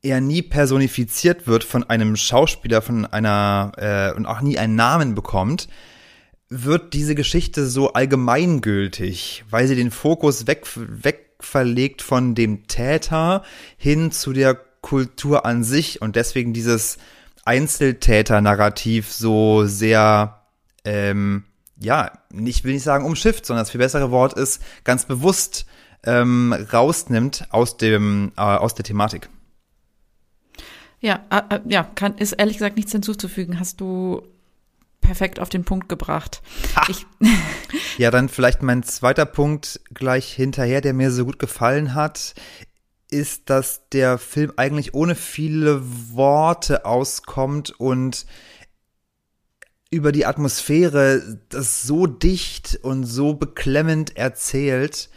er 0.02 0.22
nie 0.22 0.44
personifiziert 0.44 1.48
wird 1.48 1.64
von 1.64 1.84
einem 1.84 2.16
Schauspieler, 2.16 2.82
von 2.82 3.06
einer 3.06 3.72
äh, 3.78 4.16
und 4.16 4.26
auch 4.26 4.42
nie 4.42 4.58
einen 4.58 4.76
Namen 4.76 5.16
bekommt, 5.16 5.68
wird 6.48 6.94
diese 6.94 7.16
Geschichte 7.16 7.66
so 7.66 7.94
allgemeingültig, 7.94 9.44
weil 9.50 9.68
sie 9.68 9.76
den 9.76 9.90
Fokus 9.92 10.46
weg, 10.46 10.68
weg 10.76 11.26
verlegt 11.40 12.02
von 12.02 12.36
dem 12.36 12.68
Täter 12.68 13.44
hin 13.78 14.12
zu 14.12 14.32
der 14.32 14.56
Kultur 14.82 15.46
an 15.46 15.64
sich 15.64 16.02
und 16.02 16.16
deswegen 16.16 16.54
dieses 16.54 16.98
Einzeltäter-Narrativ 17.44 19.12
so 19.12 19.66
sehr 19.66 20.42
ähm, 20.84 21.46
ja, 21.80 22.12
nicht 22.32 22.64
will 22.64 22.74
nicht 22.74 22.84
sagen 22.84 23.06
umschifft, 23.06 23.46
sondern 23.46 23.64
das 23.64 23.72
viel 23.72 23.80
bessere 23.80 24.12
Wort 24.12 24.34
ist, 24.34 24.62
ganz 24.84 25.06
bewusst 25.06 25.66
ähm, 26.04 26.54
rausnimmt 26.72 27.48
aus 27.52 27.78
dem 27.78 28.32
äh, 28.38 28.42
aus 28.42 28.76
der 28.76 28.86
Thematik. 28.86 29.30
Ja, 31.00 31.26
äh, 31.30 31.56
äh, 31.56 31.60
ja, 31.68 31.84
kann, 31.84 32.18
ist 32.18 32.34
ehrlich 32.34 32.58
gesagt 32.58 32.78
nichts 32.78 32.92
hinzuzufügen. 32.92 33.60
Hast 33.60 33.82
du 33.82 34.24
perfekt 35.02 35.40
auf 35.40 35.50
den 35.50 35.64
Punkt 35.64 35.88
gebracht. 35.88 36.42
Ich, 36.88 37.06
ja, 37.98 38.10
dann 38.10 38.28
vielleicht 38.28 38.64
mein 38.64 38.82
zweiter 38.84 39.26
Punkt 39.26 39.80
gleich 39.94 40.34
hinterher, 40.34 40.82
der 40.82 40.94
mir 40.94 41.12
so 41.12 41.26
gut 41.26 41.38
gefallen 41.38 41.94
hat, 41.94 42.34
ist, 43.12 43.50
dass 43.50 43.88
der 43.90 44.18
Film 44.18 44.54
eigentlich 44.58 44.94
ohne 44.94 45.16
viele 45.16 45.82
Worte 46.12 46.86
auskommt 46.86 47.70
und 47.80 48.26
über 49.96 50.12
die 50.12 50.26
Atmosphäre 50.26 51.40
das 51.50 51.82
so 51.84 52.06
dicht 52.06 52.80
und 52.84 53.06
so 53.06 53.34
beklemmend 53.34 54.16
erzählt, 54.18 55.10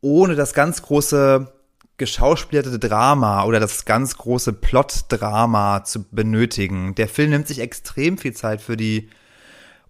ohne 0.00 0.36
das 0.36 0.54
ganz 0.54 0.82
große 0.82 1.52
geschauspielerte 1.96 2.78
Drama 2.78 3.44
oder 3.44 3.58
das 3.58 3.84
ganz 3.84 4.16
große 4.16 4.52
Plot-Drama 4.52 5.82
zu 5.82 6.04
benötigen. 6.08 6.94
Der 6.94 7.08
Film 7.08 7.30
nimmt 7.30 7.48
sich 7.48 7.58
extrem 7.58 8.18
viel 8.18 8.34
Zeit 8.34 8.62
für 8.62 8.76
die 8.76 9.08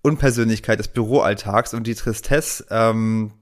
Unpersönlichkeit 0.01 0.79
des 0.79 0.89
Büroalltags 0.89 1.75
und 1.75 1.87
die 1.87 1.95
Tristesse 1.95 2.65
ähm, 2.71 3.33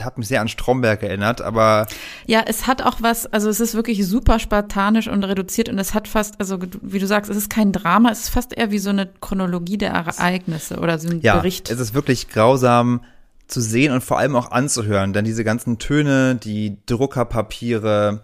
hat 0.00 0.18
mich 0.18 0.28
sehr 0.28 0.40
an 0.40 0.48
Stromberg 0.48 1.02
erinnert, 1.02 1.40
aber. 1.40 1.86
Ja, 2.26 2.42
es 2.46 2.66
hat 2.66 2.82
auch 2.82 2.96
was, 3.00 3.26
also 3.26 3.48
es 3.48 3.60
ist 3.60 3.74
wirklich 3.74 4.06
super 4.06 4.38
spartanisch 4.38 5.08
und 5.08 5.24
reduziert 5.24 5.68
und 5.68 5.78
es 5.78 5.94
hat 5.94 6.08
fast, 6.08 6.40
also 6.40 6.58
wie 6.82 6.98
du 6.98 7.06
sagst, 7.06 7.30
es 7.30 7.36
ist 7.36 7.50
kein 7.50 7.72
Drama, 7.72 8.10
es 8.10 8.20
ist 8.20 8.28
fast 8.30 8.56
eher 8.56 8.70
wie 8.70 8.78
so 8.78 8.90
eine 8.90 9.08
Chronologie 9.20 9.78
der 9.78 9.90
Ereignisse 9.90 10.78
oder 10.78 10.98
so 10.98 11.08
ein 11.08 11.20
ja, 11.20 11.36
Bericht. 11.36 11.70
Es 11.70 11.78
ist 11.78 11.94
wirklich 11.94 12.28
grausam 12.28 13.02
zu 13.46 13.60
sehen 13.60 13.92
und 13.92 14.02
vor 14.02 14.18
allem 14.18 14.36
auch 14.36 14.50
anzuhören, 14.50 15.12
denn 15.12 15.24
diese 15.24 15.44
ganzen 15.44 15.78
Töne, 15.78 16.34
die 16.34 16.78
Druckerpapiere, 16.86 18.22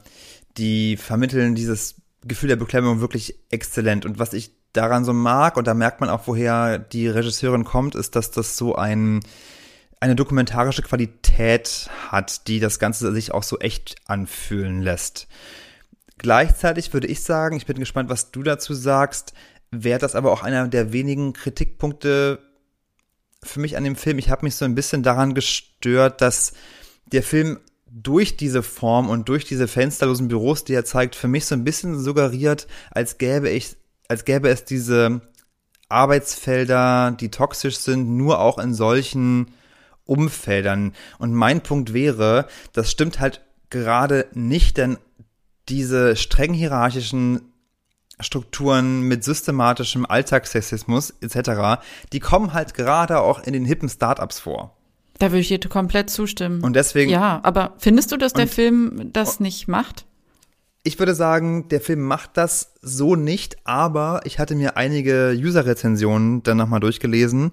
die 0.57 0.97
vermitteln 0.97 1.55
dieses 1.55 1.97
Gefühl 2.25 2.49
der 2.49 2.57
Beklemmung 2.57 3.01
wirklich 3.01 3.39
exzellent. 3.51 4.05
Und 4.05 4.19
was 4.19 4.33
ich 4.33 4.53
daran 4.73 5.05
so 5.05 5.13
mag, 5.13 5.57
und 5.57 5.67
da 5.67 5.75
merkt 5.75 6.01
man 6.01 6.11
auch, 6.11 6.23
woher 6.27 6.79
die 6.79 7.09
Regisseurin 7.09 7.65
kommt, 7.65 7.95
ist, 7.95 8.17
dass 8.17 8.31
das 8.31 8.57
so 8.57 8.77
ein, 8.77 9.21
eine 10.01 10.17
dokumentarische 10.17 10.83
Qualität 10.83 11.91
hat, 12.09 12.49
die 12.49 12.59
das 12.59 12.79
Ganze 12.79 13.13
sich 13.13 13.33
auch 13.33 13.43
so 13.43 13.59
echt 13.59 13.97
anfühlen 14.07 14.81
lässt. 14.81 15.29
Gleichzeitig 16.17 16.93
würde 16.93 17.07
ich 17.07 17.23
sagen, 17.23 17.57
ich 17.57 17.67
bin 17.67 17.79
gespannt, 17.79 18.09
was 18.09 18.31
du 18.31 18.43
dazu 18.43 18.75
sagst, 18.75 19.35
wäre 19.71 19.99
das 19.99 20.15
aber 20.15 20.33
auch 20.33 20.43
einer 20.43 20.69
der 20.69 20.93
wenigen 20.93 21.35
Kritikpunkte 21.35 22.41
für 23.43 23.61
mich 23.61 23.77
an 23.77 23.85
dem 23.85 23.97
Film. 23.97 24.19
Ich 24.19 24.31
habe 24.31 24.45
mich 24.45 24.57
so 24.57 24.65
ein 24.65 24.75
bisschen 24.75 25.03
daran 25.03 25.35
gestört, 25.35 26.21
dass 26.21 26.53
der 27.07 27.23
Film 27.23 27.61
durch 27.91 28.37
diese 28.37 28.63
Form 28.63 29.09
und 29.09 29.29
durch 29.29 29.45
diese 29.45 29.69
fensterlosen 29.69 30.29
Büros, 30.29 30.65
die 30.65 30.75
er 30.75 30.85
zeigt, 30.85 31.15
für 31.15 31.29
mich 31.29 31.47
so 31.47 31.55
ein 31.55 31.65
bisschen 31.65 31.99
suggeriert, 31.99 32.67
als 32.91 33.19
gäbe 33.19 33.51
ich, 33.51 33.77
als 34.09 34.25
gäbe 34.25 34.49
es 34.49 34.65
diese 34.65 35.21
Arbeitsfelder, 35.89 37.17
die 37.19 37.31
toxisch 37.31 37.79
sind, 37.79 38.17
nur 38.17 38.41
auch 38.41 38.59
in 38.59 38.75
solchen 38.75 39.51
Umfeldern. 40.11 40.93
Und 41.19 41.33
mein 41.33 41.63
Punkt 41.63 41.95
wäre, 41.95 42.47
das 42.73 42.91
stimmt 42.91 43.21
halt 43.21 43.43
gerade 43.71 44.27
nicht, 44.35 44.77
denn 44.77 44.99
diese 45.69 46.17
streng 46.17 46.53
hierarchischen 46.53 47.53
Strukturen 48.19 49.03
mit 49.03 49.25
systematischem 49.25 50.05
Alltagssexismus 50.05 51.15
etc., 51.21 51.81
die 52.13 52.21
kommen 52.21 52.53
halt 52.53 52.75
gerade 52.75 53.21
auch 53.21 53.43
in 53.45 53.53
den 53.53 53.65
hippen 53.65 53.89
Startups 53.89 54.41
vor. 54.41 54.77
Da 55.19 55.31
würde 55.31 55.41
ich 55.41 55.49
dir 55.49 55.61
komplett 55.61 56.11
zustimmen. 56.11 56.63
Und 56.63 56.75
deswegen. 56.75 57.11
Ja, 57.11 57.41
aber 57.43 57.75
findest 57.79 58.11
du, 58.11 58.17
dass 58.17 58.33
der 58.33 58.49
Film 58.49 59.11
das 59.13 59.39
nicht 59.39 59.69
macht? 59.69 60.07
Ich 60.83 60.99
würde 60.99 61.15
sagen, 61.15 61.69
der 61.69 61.83
Film 61.83 62.01
macht 62.01 62.39
das 62.39 62.73
so 62.81 63.15
nicht, 63.15 63.59
aber 63.65 64.23
ich 64.25 64.39
hatte 64.39 64.55
mir 64.55 64.79
einige 64.79 65.37
User-Rezensionen 65.37 66.43
dann 66.43 66.57
nochmal 66.57 66.81
durchgelesen 66.81 67.53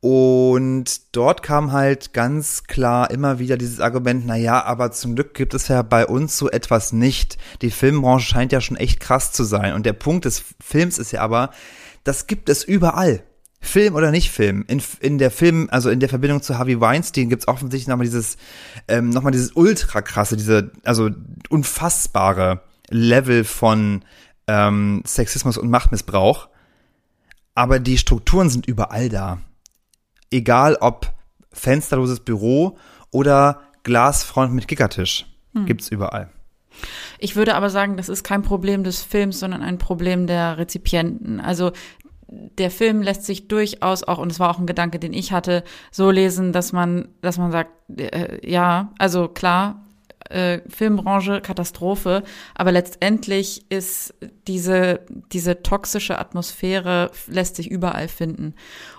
und 0.00 1.14
dort 1.14 1.42
kam 1.42 1.72
halt 1.72 2.14
ganz 2.14 2.64
klar 2.64 3.10
immer 3.10 3.38
wieder 3.38 3.58
dieses 3.58 3.80
Argument, 3.80 4.24
na 4.24 4.34
ja, 4.36 4.64
aber 4.64 4.92
zum 4.92 5.14
Glück 5.14 5.34
gibt 5.34 5.52
es 5.52 5.68
ja 5.68 5.82
bei 5.82 6.06
uns 6.06 6.38
so 6.38 6.50
etwas 6.50 6.92
nicht. 6.92 7.36
Die 7.60 7.70
Filmbranche 7.70 8.26
scheint 8.26 8.52
ja 8.52 8.62
schon 8.62 8.78
echt 8.78 8.98
krass 9.00 9.32
zu 9.32 9.44
sein. 9.44 9.74
Und 9.74 9.84
der 9.84 9.92
Punkt 9.92 10.24
des 10.24 10.42
Films 10.58 10.96
ist 10.96 11.12
ja 11.12 11.20
aber, 11.20 11.50
das 12.02 12.26
gibt 12.26 12.48
es 12.48 12.64
überall. 12.64 13.22
Film 13.60 13.94
oder 13.94 14.10
nicht 14.10 14.30
Film. 14.30 14.64
In, 14.68 14.82
in 15.00 15.18
der 15.18 15.30
Film, 15.30 15.68
also 15.70 15.90
in 15.90 16.00
der 16.00 16.08
Verbindung 16.08 16.40
zu 16.40 16.56
Harvey 16.56 16.80
Weinstein 16.80 17.28
gibt's 17.28 17.46
offensichtlich 17.46 17.88
nochmal 17.88 18.06
dieses, 18.06 18.38
ähm, 18.88 19.10
nochmal 19.10 19.32
dieses 19.32 19.52
ultra 19.52 20.00
krasse, 20.00 20.38
diese, 20.38 20.72
also 20.82 21.10
unfassbare 21.50 22.62
Level 22.88 23.44
von 23.44 24.02
ähm, 24.46 25.02
Sexismus 25.06 25.58
und 25.58 25.68
Machtmissbrauch. 25.68 26.48
Aber 27.54 27.80
die 27.80 27.98
Strukturen 27.98 28.48
sind 28.48 28.64
überall 28.64 29.10
da 29.10 29.40
egal 30.30 30.76
ob 30.80 31.12
fensterloses 31.52 32.20
Büro 32.20 32.78
oder 33.10 33.60
Glasfront 33.82 34.52
mit 34.52 34.68
Kickertisch. 34.68 35.26
Hm. 35.54 35.66
Gibt's 35.66 35.88
überall. 35.88 36.30
Ich 37.18 37.36
würde 37.36 37.54
aber 37.54 37.70
sagen, 37.70 37.96
das 37.96 38.08
ist 38.08 38.22
kein 38.22 38.42
Problem 38.42 38.84
des 38.84 39.02
Films, 39.02 39.40
sondern 39.40 39.62
ein 39.62 39.78
Problem 39.78 40.26
der 40.26 40.58
Rezipienten. 40.58 41.40
Also 41.40 41.72
der 42.30 42.70
Film 42.70 43.02
lässt 43.02 43.24
sich 43.24 43.48
durchaus 43.48 44.04
auch, 44.04 44.18
und 44.18 44.30
es 44.30 44.38
war 44.38 44.50
auch 44.50 44.58
ein 44.58 44.66
Gedanke, 44.66 44.98
den 44.98 45.12
ich 45.12 45.32
hatte, 45.32 45.64
so 45.90 46.10
lesen, 46.10 46.52
dass 46.52 46.72
man, 46.72 47.08
dass 47.20 47.38
man 47.38 47.50
sagt, 47.50 47.72
äh, 47.98 48.48
ja, 48.48 48.92
also 48.98 49.28
klar, 49.28 49.84
äh, 50.30 50.60
Filmbranche 50.68 51.40
Katastrophe, 51.40 52.22
aber 52.54 52.72
letztendlich 52.72 53.70
ist 53.70 54.14
diese, 54.46 55.00
diese 55.32 55.62
toxische 55.62 56.18
Atmosphäre 56.18 57.10
lässt 57.26 57.56
sich 57.56 57.70
überall 57.70 58.08
finden. 58.08 58.54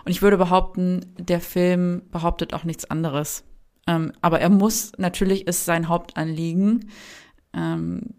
Und 0.05 0.11
ich 0.11 0.21
würde 0.21 0.37
behaupten, 0.37 1.05
der 1.17 1.41
Film 1.41 2.03
behauptet 2.11 2.53
auch 2.53 2.63
nichts 2.63 2.89
anderes. 2.89 3.43
Ähm, 3.87 4.13
aber 4.21 4.39
er 4.39 4.49
muss, 4.49 4.91
natürlich 4.97 5.47
ist 5.47 5.65
sein 5.65 5.87
Hauptanliegen, 5.87 6.89
ähm, 7.53 8.13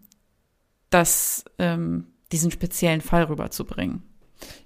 das, 0.89 1.45
ähm, 1.59 2.07
diesen 2.31 2.51
speziellen 2.51 3.01
Fall 3.01 3.23
rüberzubringen. 3.23 4.03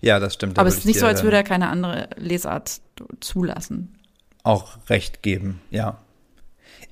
Ja, 0.01 0.19
das 0.19 0.33
stimmt. 0.33 0.57
Aber 0.57 0.67
es 0.69 0.77
ist 0.77 0.85
nicht 0.85 0.99
so, 0.99 1.05
als 1.05 1.23
würde 1.23 1.37
er 1.37 1.43
keine 1.43 1.69
andere 1.69 2.09
Lesart 2.17 2.81
zulassen. 3.19 3.95
Auch 4.43 4.77
recht 4.89 5.21
geben, 5.21 5.61
ja. 5.69 5.99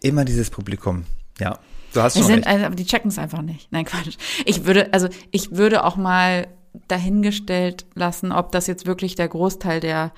Immer 0.02 0.26
dieses 0.26 0.50
Publikum. 0.50 1.06
Ja, 1.40 1.60
du 1.94 2.02
hast 2.02 2.16
schon 2.18 2.24
sind, 2.24 2.46
recht. 2.46 2.48
Also, 2.48 2.70
die 2.76 2.86
checken 2.86 3.10
es 3.10 3.18
einfach 3.18 3.42
nicht. 3.42 3.72
Nein, 3.72 3.86
Quatsch. 3.86 4.18
Ich 4.46 4.66
würde, 4.66 4.94
also 4.94 5.10
ich 5.32 5.52
würde 5.52 5.84
auch 5.84 5.96
mal 5.96 6.48
dahingestellt 6.88 7.86
lassen, 7.96 8.32
ob 8.32 8.52
das 8.52 8.68
jetzt 8.68 8.86
wirklich 8.86 9.16
der 9.16 9.28
Großteil 9.28 9.80
der 9.80 10.12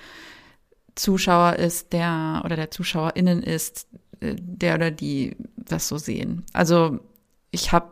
Zuschauer 0.95 1.57
ist, 1.57 1.93
der 1.93 2.41
oder 2.43 2.55
der 2.55 2.71
ZuschauerInnen 2.71 3.43
ist, 3.43 3.87
äh, 4.19 4.35
der 4.37 4.75
oder 4.75 4.91
die 4.91 5.35
das 5.55 5.87
so 5.87 5.97
sehen. 5.97 6.43
Also 6.53 6.99
ich 7.51 7.71
habe, 7.71 7.91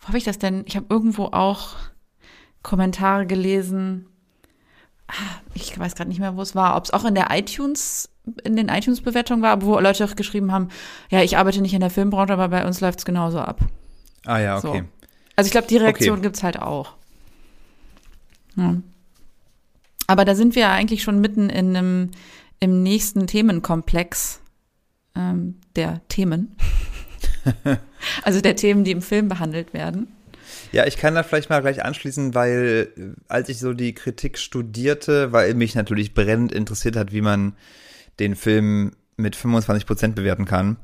wo 0.00 0.08
habe 0.08 0.18
ich 0.18 0.24
das 0.24 0.38
denn? 0.38 0.64
Ich 0.66 0.76
habe 0.76 0.86
irgendwo 0.88 1.26
auch 1.26 1.76
Kommentare 2.62 3.26
gelesen. 3.26 4.06
Ah, 5.08 5.40
ich 5.54 5.76
weiß 5.76 5.96
gerade 5.96 6.08
nicht 6.08 6.20
mehr, 6.20 6.36
wo 6.36 6.42
es 6.42 6.54
war. 6.54 6.76
Ob 6.76 6.84
es 6.84 6.92
auch 6.92 7.04
in 7.04 7.14
der 7.14 7.28
iTunes 7.30 8.10
in 8.44 8.56
den 8.56 8.68
iTunes-Bewertungen 8.68 9.42
war, 9.42 9.62
wo 9.62 9.78
Leute 9.78 10.04
auch 10.04 10.16
geschrieben 10.16 10.52
haben, 10.52 10.68
ja, 11.10 11.22
ich 11.22 11.36
arbeite 11.36 11.60
nicht 11.60 11.74
in 11.74 11.80
der 11.80 11.90
Filmbranche, 11.90 12.32
aber 12.32 12.48
bei 12.48 12.66
uns 12.66 12.80
läuft 12.80 13.00
es 13.00 13.04
genauso 13.04 13.38
ab. 13.38 13.60
Ah 14.24 14.38
ja, 14.38 14.58
okay. 14.58 14.78
So. 14.78 14.84
Also 15.36 15.48
ich 15.48 15.52
glaube, 15.52 15.68
die 15.68 15.76
Reaktion 15.76 16.18
okay. 16.18 16.22
gibt's 16.22 16.42
halt 16.42 16.60
auch. 16.60 16.94
Ja. 18.56 18.76
Aber 20.06 20.24
da 20.24 20.34
sind 20.34 20.54
wir 20.54 20.62
ja 20.62 20.72
eigentlich 20.72 21.02
schon 21.02 21.20
mitten 21.20 21.50
in 21.50 21.76
einem, 21.76 22.10
im 22.58 22.82
nächsten 22.82 23.26
Themenkomplex 23.26 24.40
ähm, 25.16 25.56
der 25.76 26.00
Themen. 26.08 26.56
also 28.22 28.40
der 28.40 28.56
Themen, 28.56 28.84
die 28.84 28.90
im 28.90 29.02
Film 29.02 29.28
behandelt 29.28 29.72
werden. 29.72 30.08
Ja, 30.72 30.86
ich 30.86 30.96
kann 30.96 31.14
da 31.14 31.22
vielleicht 31.22 31.50
mal 31.50 31.60
gleich 31.60 31.84
anschließen, 31.84 32.34
weil 32.34 32.88
äh, 32.96 33.02
als 33.28 33.48
ich 33.48 33.58
so 33.58 33.72
die 33.72 33.94
Kritik 33.94 34.38
studierte, 34.38 35.32
weil 35.32 35.54
mich 35.54 35.74
natürlich 35.74 36.14
brennend 36.14 36.52
interessiert 36.52 36.96
hat, 36.96 37.12
wie 37.12 37.22
man 37.22 37.54
den 38.18 38.36
Film 38.36 38.92
mit 39.16 39.36
25 39.36 39.86
Prozent 39.86 40.14
bewerten 40.14 40.44
kann. 40.44 40.78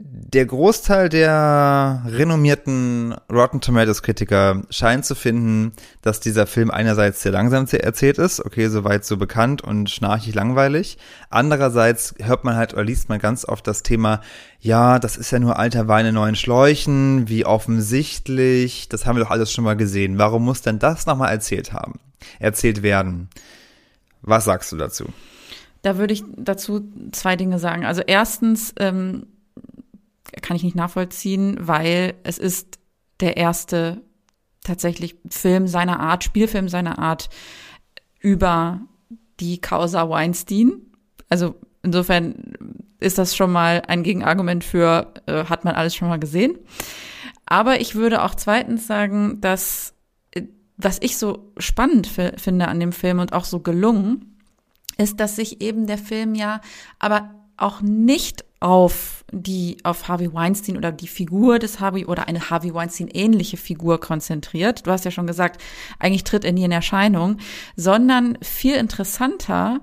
Der 0.00 0.46
Großteil 0.46 1.08
der 1.08 2.04
renommierten 2.06 3.16
Rotten 3.32 3.60
Tomatoes 3.60 4.02
Kritiker 4.02 4.62
scheint 4.70 5.04
zu 5.04 5.16
finden, 5.16 5.72
dass 6.02 6.20
dieser 6.20 6.46
Film 6.46 6.70
einerseits 6.70 7.20
sehr 7.20 7.32
langsam 7.32 7.66
erzählt 7.66 8.18
ist, 8.18 8.38
okay, 8.38 8.68
soweit 8.68 9.04
so 9.04 9.16
bekannt 9.16 9.60
und 9.60 9.90
schnarchig 9.90 10.36
langweilig. 10.36 10.98
Andererseits 11.30 12.14
hört 12.22 12.44
man 12.44 12.54
halt 12.54 12.74
oder 12.74 12.84
liest 12.84 13.08
man 13.08 13.18
ganz 13.18 13.44
oft 13.44 13.66
das 13.66 13.82
Thema, 13.82 14.20
ja, 14.60 15.00
das 15.00 15.16
ist 15.16 15.32
ja 15.32 15.40
nur 15.40 15.58
alter 15.58 15.88
Wein 15.88 16.06
in 16.06 16.14
neuen 16.14 16.36
Schläuchen, 16.36 17.28
wie 17.28 17.44
offensichtlich, 17.44 18.88
das 18.88 19.04
haben 19.04 19.16
wir 19.16 19.24
doch 19.24 19.32
alles 19.32 19.52
schon 19.52 19.64
mal 19.64 19.76
gesehen. 19.76 20.16
Warum 20.16 20.44
muss 20.44 20.62
denn 20.62 20.78
das 20.78 21.06
nochmal 21.06 21.32
erzählt 21.32 21.72
haben? 21.72 21.98
Erzählt 22.38 22.84
werden? 22.84 23.30
Was 24.22 24.44
sagst 24.44 24.70
du 24.70 24.76
dazu? 24.76 25.06
Da 25.82 25.96
würde 25.96 26.14
ich 26.14 26.24
dazu 26.36 26.90
zwei 27.12 27.36
Dinge 27.36 27.58
sagen. 27.58 27.84
Also 27.84 28.02
erstens 28.06 28.74
ähm, 28.78 29.26
kann 30.42 30.56
ich 30.56 30.62
nicht 30.62 30.76
nachvollziehen, 30.76 31.56
weil 31.60 32.14
es 32.24 32.38
ist 32.38 32.78
der 33.20 33.36
erste 33.36 34.02
tatsächlich 34.64 35.16
Film 35.30 35.66
seiner 35.66 36.00
Art, 36.00 36.24
Spielfilm 36.24 36.68
seiner 36.68 36.98
Art 36.98 37.28
über 38.20 38.80
die 39.40 39.60
Causa 39.60 40.08
Weinstein. 40.08 40.72
Also 41.28 41.54
insofern 41.82 42.54
ist 43.00 43.18
das 43.18 43.36
schon 43.36 43.52
mal 43.52 43.82
ein 43.86 44.02
Gegenargument 44.02 44.64
für, 44.64 45.12
äh, 45.26 45.44
hat 45.44 45.64
man 45.64 45.74
alles 45.74 45.94
schon 45.94 46.08
mal 46.08 46.18
gesehen. 46.18 46.58
Aber 47.46 47.80
ich 47.80 47.94
würde 47.94 48.22
auch 48.22 48.34
zweitens 48.34 48.86
sagen, 48.86 49.40
dass 49.40 49.94
äh, 50.32 50.42
was 50.76 50.98
ich 51.00 51.16
so 51.16 51.52
spannend 51.58 52.06
finde 52.06 52.68
an 52.68 52.80
dem 52.80 52.92
Film 52.92 53.20
und 53.20 53.32
auch 53.32 53.44
so 53.44 53.60
gelungen, 53.60 54.37
ist, 54.98 55.20
dass 55.20 55.36
sich 55.36 55.60
eben 55.60 55.86
der 55.86 55.98
Film 55.98 56.34
ja 56.34 56.60
aber 56.98 57.30
auch 57.56 57.80
nicht 57.80 58.44
auf 58.60 59.24
die, 59.30 59.78
auf 59.84 60.08
Harvey 60.08 60.32
Weinstein 60.32 60.76
oder 60.76 60.90
die 60.90 61.08
Figur 61.08 61.58
des 61.58 61.80
Harvey 61.80 62.06
oder 62.06 62.28
eine 62.28 62.50
Harvey 62.50 62.74
Weinstein 62.74 63.08
ähnliche 63.08 63.56
Figur 63.56 64.00
konzentriert. 64.00 64.86
Du 64.86 64.90
hast 64.90 65.04
ja 65.04 65.10
schon 65.10 65.26
gesagt, 65.26 65.60
eigentlich 65.98 66.24
tritt 66.24 66.44
er 66.44 66.52
nie 66.52 66.64
in 66.64 66.72
Erscheinung, 66.72 67.38
sondern 67.76 68.38
viel 68.42 68.74
interessanter 68.74 69.80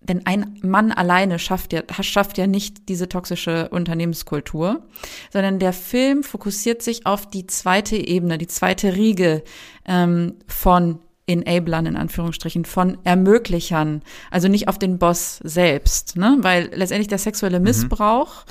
denn 0.00 0.24
ein 0.24 0.58
Mann 0.62 0.92
alleine 0.92 1.38
schafft 1.38 1.72
ja, 1.72 1.82
schafft 2.00 2.38
ja 2.38 2.46
nicht 2.46 2.88
diese 2.88 3.08
toxische 3.08 3.68
Unternehmenskultur, 3.70 4.86
sondern 5.32 5.58
der 5.58 5.72
Film 5.72 6.22
fokussiert 6.22 6.82
sich 6.82 7.06
auf 7.06 7.28
die 7.28 7.46
zweite 7.46 7.96
Ebene, 7.96 8.38
die 8.38 8.46
zweite 8.46 8.94
Riege 8.94 9.42
ähm, 9.84 10.36
von 10.46 11.00
Enablern 11.26 11.86
in 11.86 11.96
Anführungsstrichen, 11.96 12.64
von 12.64 12.98
Ermöglichern, 13.04 14.02
also 14.30 14.48
nicht 14.48 14.68
auf 14.68 14.78
den 14.78 14.98
Boss 14.98 15.40
selbst, 15.42 16.16
ne? 16.16 16.38
weil 16.40 16.70
letztendlich 16.72 17.08
der 17.08 17.18
sexuelle 17.18 17.58
mhm. 17.58 17.64
Missbrauch 17.64 18.44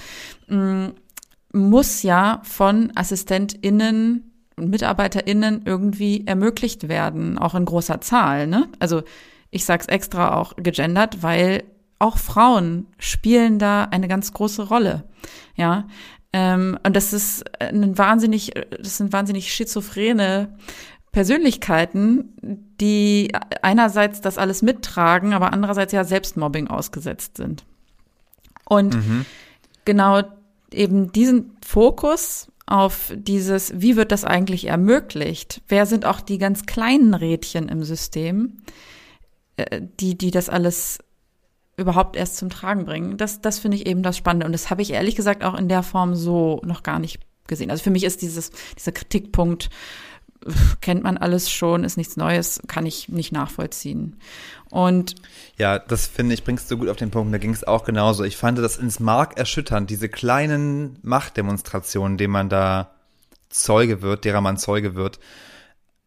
mhm. 0.48 0.58
mh, 0.58 0.92
muss 1.54 2.04
ja 2.04 2.42
von 2.44 2.92
AssistentInnen 2.96 4.32
und 4.58 4.70
MitarbeiterInnen 4.70 5.62
irgendwie 5.66 6.26
ermöglicht 6.28 6.90
werden, 6.90 7.38
auch 7.38 7.56
in 7.56 7.66
großer 7.66 8.02
Zahl. 8.02 8.48
Ne? 8.48 8.68
Also 8.80 9.04
ich 9.52 9.66
sag's 9.66 9.88
extra 9.88 10.38
auch 10.38 10.56
gegendert, 10.58 11.24
weil 11.24 11.64
auch 12.00 12.18
Frauen 12.18 12.88
spielen 12.98 13.58
da 13.58 13.86
eine 13.86 14.08
ganz 14.08 14.34
große 14.34 14.68
Rolle. 14.68 15.06
Ja. 15.56 15.88
Ähm, 16.34 16.78
und 16.86 16.96
das 16.96 17.14
ist 17.14 17.44
ein 17.62 17.98
wahnsinnig, 17.98 18.52
das 18.78 18.98
sind 18.98 19.14
wahnsinnig 19.14 19.54
schizophrene 19.54 20.58
Persönlichkeiten, 21.16 22.34
die 22.82 23.32
einerseits 23.62 24.20
das 24.20 24.38
alles 24.38 24.62
mittragen, 24.62 25.32
aber 25.32 25.54
andererseits 25.54 25.94
ja 25.94 26.04
Selbstmobbing 26.04 26.68
ausgesetzt 26.68 27.38
sind. 27.38 27.64
Und 28.66 28.96
mhm. 28.96 29.26
genau 29.86 30.24
eben 30.74 31.14
diesen 31.14 31.56
Fokus 31.66 32.52
auf 32.66 33.14
dieses, 33.16 33.80
wie 33.80 33.96
wird 33.96 34.12
das 34.12 34.26
eigentlich 34.26 34.68
ermöglicht? 34.68 35.62
Wer 35.70 35.86
sind 35.86 36.04
auch 36.04 36.20
die 36.20 36.38
ganz 36.38 36.66
kleinen 36.66 37.14
Rädchen 37.14 37.70
im 37.70 37.86
System? 37.86 38.58
Äh, 39.56 39.84
die, 40.02 40.18
die 40.18 40.32
das 40.32 40.50
alles 40.50 41.00
überhaupt 41.78 42.18
erst 42.18 42.36
zum 42.36 42.50
Tragen 42.50 42.84
bringen. 42.84 43.16
Das, 43.16 43.40
das 43.40 43.60
finde 43.60 43.78
ich 43.78 43.88
eben 43.88 44.04
das 44.04 44.18
Spannende. 44.18 44.48
Und 44.48 44.52
das 44.52 44.70
habe 44.70 44.82
ich 44.82 44.92
ehrlich 44.92 45.16
gesagt 45.16 45.46
auch 45.46 45.58
in 45.58 45.70
der 45.70 45.82
Form 45.82 46.14
so 46.14 46.60
noch 46.66 46.84
gar 46.84 47.00
nicht 47.00 47.22
gesehen. 47.48 47.72
Also 47.72 47.84
für 47.84 47.92
mich 47.92 48.04
ist 48.04 48.22
dieses, 48.22 48.52
dieser 48.78 48.92
Kritikpunkt, 48.92 49.70
kennt 50.82 51.04
man 51.04 51.18
alles 51.18 51.50
schon, 51.50 51.84
ist 51.84 51.98
nichts 51.98 52.18
Neues, 52.18 52.62
kann 52.68 52.86
ich 52.86 53.10
nicht 53.10 53.32
nachvollziehen. 53.32 54.20
Und 54.70 55.16
ja, 55.58 55.80
das 55.80 56.08
finde 56.08 56.34
ich, 56.34 56.44
bringst 56.44 56.70
du 56.70 56.78
gut 56.78 56.90
auf 56.90 56.98
den 56.98 57.12
Punkt. 57.12 57.34
Da 57.34 57.38
ging 57.38 57.54
es 57.54 57.64
auch 57.64 57.84
genauso. 57.84 58.24
Ich 58.24 58.38
fand 58.38 58.58
das 58.60 58.78
ins 58.78 59.00
Mark 59.00 59.38
erschütternd, 59.38 59.90
diese 59.90 60.10
kleinen 60.10 61.00
Machtdemonstrationen, 61.02 62.18
denen 62.18 62.34
man 62.34 62.50
da 62.50 62.92
Zeuge 63.50 64.02
wird, 64.02 64.26
derer 64.26 64.42
man 64.42 64.58
Zeuge 64.58 64.96
wird. 64.96 65.20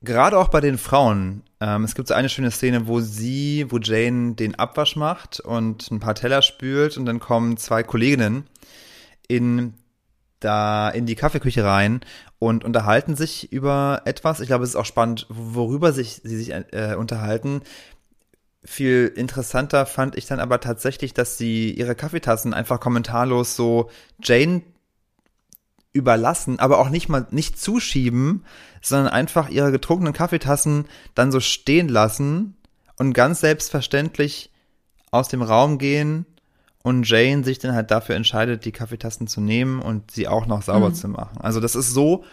Gerade 0.01 0.39
auch 0.39 0.49
bei 0.49 0.61
den 0.61 0.79
Frauen. 0.79 1.43
Ähm, 1.61 1.83
es 1.83 1.95
gibt 1.95 2.09
so 2.09 2.15
eine 2.15 2.29
schöne 2.29 2.51
Szene, 2.51 2.87
wo 2.87 3.01
sie, 3.01 3.67
wo 3.69 3.79
Jane 3.79 4.35
den 4.35 4.55
Abwasch 4.55 4.95
macht 4.95 5.41
und 5.41 5.91
ein 5.91 5.99
paar 5.99 6.15
Teller 6.15 6.43
spült 6.43 6.97
und 6.97 7.07
dann 7.07 7.19
kommen 7.19 7.57
zwei 7.57 7.83
Kolleginnen 7.83 8.47
in 9.27 9.75
da 10.41 10.89
in 10.89 11.07
die 11.07 11.15
Kaffeeküche 11.15 11.65
rein 11.65 12.01
und 12.39 12.65
unterhalten 12.65 13.17
sich 13.17 13.53
über 13.53 14.03
etwas. 14.05 14.41
Ich 14.41 14.47
glaube, 14.49 14.65
es 14.65 14.71
ist 14.71 14.77
auch 14.77 14.85
spannend, 14.85 15.27
worüber 15.29 15.93
sich, 15.93 16.21
sie 16.23 16.37
sich 16.37 16.53
äh, 16.53 16.95
unterhalten. 16.97 17.63
Viel 18.65 19.13
interessanter 19.15 19.87
fand 19.87 20.17
ich 20.17 20.27
dann 20.27 20.41
aber 20.41 20.61
tatsächlich, 20.61 21.15
dass 21.15 21.39
sie 21.39 21.71
ihre 21.71 21.95
Kaffeetassen 21.95 22.55
einfach 22.55 22.81
kommentarlos 22.81 23.57
so 23.57 23.91
Jane 24.23 24.63
überlassen, 25.93 26.59
aber 26.59 26.79
auch 26.79 26.91
nicht 26.91 27.09
mal 27.09 27.27
nicht 27.31 27.59
zuschieben, 27.59 28.45
sondern 28.83 29.09
einfach 29.09 29.49
ihre 29.49 29.73
getrunkenen 29.73 30.13
Kaffeetassen 30.13 30.87
dann 31.15 31.33
so 31.33 31.41
stehen 31.41 31.89
lassen 31.89 32.57
und 32.97 33.15
ganz 33.15 33.41
selbstverständlich 33.41 34.51
aus 35.11 35.29
dem 35.29 35.43
Raum 35.43 35.79
gehen 35.79 36.27
und 36.89 37.09
Jane 37.09 37.45
sich 37.45 37.59
dann 37.59 37.75
halt 37.75 37.91
dafür 37.91 38.17
entscheidet, 38.17 38.65
die 38.65 38.73
Kaffeetassen 38.73 39.27
zu 39.27 39.41
nehmen 39.41 39.81
und 39.81 40.11
sie 40.11 40.27
auch 40.27 40.47
noch 40.47 40.63
sauber 40.63 40.91
mhm. 40.91 40.95
zu 40.95 41.09
machen. 41.09 41.39
Also 41.41 41.61
das 41.61 41.75
ist 41.75 41.93
so 41.93 42.25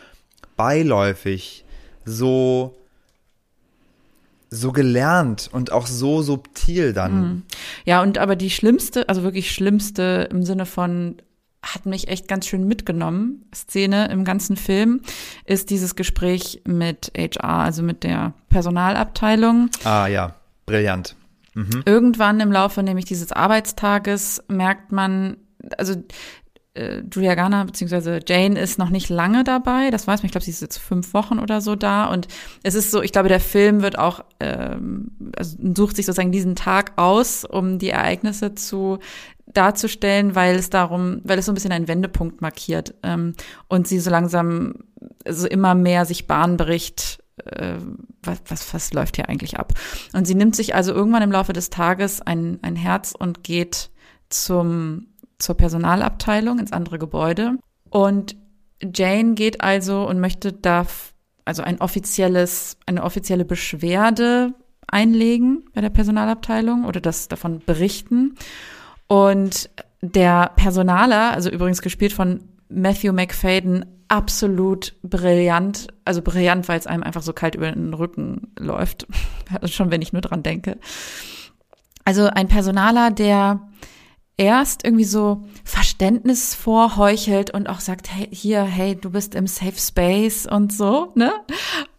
beiläufig, 0.55 1.65
so 2.05 2.75
so 4.49 4.71
gelernt 4.71 5.49
und 5.51 5.71
auch 5.73 5.85
so 5.85 6.21
subtil 6.21 6.93
dann. 6.93 7.19
Mhm. 7.19 7.43
Ja, 7.83 8.01
und 8.01 8.17
aber 8.17 8.37
die 8.37 8.49
schlimmste, 8.49 9.09
also 9.09 9.23
wirklich 9.23 9.51
schlimmste 9.51 10.29
im 10.31 10.43
Sinne 10.43 10.65
von 10.65 11.17
hat 11.61 11.85
mich 11.85 12.07
echt 12.07 12.27
ganz 12.27 12.47
schön 12.47 12.67
mitgenommen. 12.67 13.45
Szene 13.53 14.07
im 14.09 14.23
ganzen 14.23 14.55
Film 14.55 15.01
ist 15.45 15.71
dieses 15.71 15.95
Gespräch 15.95 16.61
mit 16.65 17.11
HR, 17.17 17.43
also 17.43 17.83
mit 17.83 18.03
der 18.03 18.33
Personalabteilung. 18.49 19.69
Ah 19.83 20.07
ja, 20.07 20.35
brillant. 20.67 21.15
Mhm. 21.55 21.83
Irgendwann 21.85 22.39
im 22.39 22.51
Laufe 22.51 22.83
nämlich 22.83 23.05
dieses 23.05 23.31
Arbeitstages 23.31 24.43
merkt 24.47 24.91
man, 24.91 25.37
also 25.77 25.95
äh, 26.75 27.01
Julia 27.11 27.35
Garner 27.35 27.65
bzw. 27.65 28.19
Jane 28.27 28.59
ist 28.59 28.77
noch 28.77 28.89
nicht 28.89 29.09
lange 29.09 29.43
dabei, 29.43 29.89
das 29.89 30.07
weiß 30.07 30.21
man, 30.21 30.25
ich 30.25 30.31
glaube, 30.31 30.45
sie 30.45 30.51
ist 30.51 30.61
jetzt 30.61 30.77
fünf 30.77 31.13
Wochen 31.13 31.39
oder 31.39 31.61
so 31.61 31.75
da 31.75 32.05
und 32.05 32.27
es 32.63 32.75
ist 32.75 32.91
so, 32.91 33.01
ich 33.01 33.11
glaube, 33.11 33.29
der 33.29 33.39
Film 33.39 33.81
wird 33.81 33.97
auch, 33.97 34.23
ähm, 34.39 35.11
also 35.37 35.57
sucht 35.75 35.95
sich 35.95 36.05
sozusagen 36.05 36.31
diesen 36.31 36.55
Tag 36.55 36.93
aus, 36.97 37.45
um 37.45 37.79
die 37.79 37.89
Ereignisse 37.89 38.53
zu 38.53 38.99
darzustellen, 39.47 40.35
weil 40.35 40.55
es 40.55 40.69
darum, 40.69 41.21
weil 41.23 41.39
es 41.39 41.45
so 41.45 41.51
ein 41.51 41.55
bisschen 41.55 41.71
einen 41.71 41.87
Wendepunkt 41.87 42.41
markiert 42.41 42.93
ähm, 43.03 43.33
und 43.69 43.87
sie 43.87 43.99
so 43.99 44.09
langsam 44.09 44.75
so 45.27 45.47
immer 45.47 45.75
mehr 45.75 46.05
sich 46.05 46.27
Bahn 46.27 46.57
bricht, 46.57 47.23
äh, 47.43 47.75
was, 48.23 48.41
was, 48.47 48.73
was 48.73 48.93
läuft 48.93 49.15
hier 49.17 49.29
eigentlich 49.29 49.57
ab? 49.57 49.73
Und 50.13 50.25
sie 50.25 50.35
nimmt 50.35 50.55
sich 50.55 50.75
also 50.75 50.93
irgendwann 50.93 51.23
im 51.23 51.31
Laufe 51.31 51.53
des 51.53 51.69
Tages 51.69 52.21
ein, 52.21 52.59
ein 52.61 52.75
Herz 52.75 53.13
und 53.17 53.43
geht 53.43 53.89
zum, 54.29 55.07
zur 55.37 55.55
Personalabteilung 55.55 56.59
ins 56.59 56.71
andere 56.71 56.99
Gebäude. 56.99 57.57
Und 57.89 58.35
Jane 58.81 59.35
geht 59.35 59.61
also 59.61 60.07
und 60.07 60.19
möchte 60.19 60.53
da 60.53 60.85
also 61.45 61.61
ein 61.61 61.79
offizielles, 61.79 62.77
eine 62.85 63.03
offizielle 63.03 63.45
Beschwerde 63.45 64.53
einlegen 64.87 65.65
bei 65.73 65.81
der 65.81 65.89
Personalabteilung 65.89 66.85
oder 66.85 67.01
das 67.01 67.27
davon 67.27 67.61
berichten. 67.65 68.35
Und 69.07 69.69
der 70.01 70.51
Personaler, 70.55 71.31
also 71.31 71.49
übrigens 71.49 71.81
gespielt 71.81 72.13
von 72.13 72.43
Matthew 72.69 73.13
McFadden, 73.13 73.85
absolut 74.07 74.95
brillant. 75.03 75.87
Also 76.05 76.21
brillant, 76.21 76.67
weil 76.67 76.79
es 76.79 76.87
einem 76.87 77.03
einfach 77.03 77.21
so 77.21 77.33
kalt 77.33 77.55
über 77.55 77.71
den 77.71 77.93
Rücken 77.93 78.53
läuft. 78.57 79.07
Also 79.61 79.67
schon, 79.67 79.91
wenn 79.91 80.01
ich 80.01 80.11
nur 80.11 80.23
dran 80.23 80.41
denke. 80.41 80.79
Also 82.03 82.25
ein 82.25 82.47
Personaler, 82.47 83.11
der 83.11 83.61
erst 84.37 84.83
irgendwie 84.83 85.03
so 85.05 85.43
Verständnis 85.63 86.55
vorheuchelt 86.55 87.51
und 87.51 87.67
auch 87.67 87.79
sagt, 87.79 88.11
hey, 88.11 88.27
hier, 88.31 88.63
hey, 88.63 88.95
du 88.95 89.11
bist 89.11 89.35
im 89.35 89.45
Safe 89.45 89.77
Space 89.77 90.47
und 90.47 90.73
so, 90.73 91.11
ne? 91.13 91.31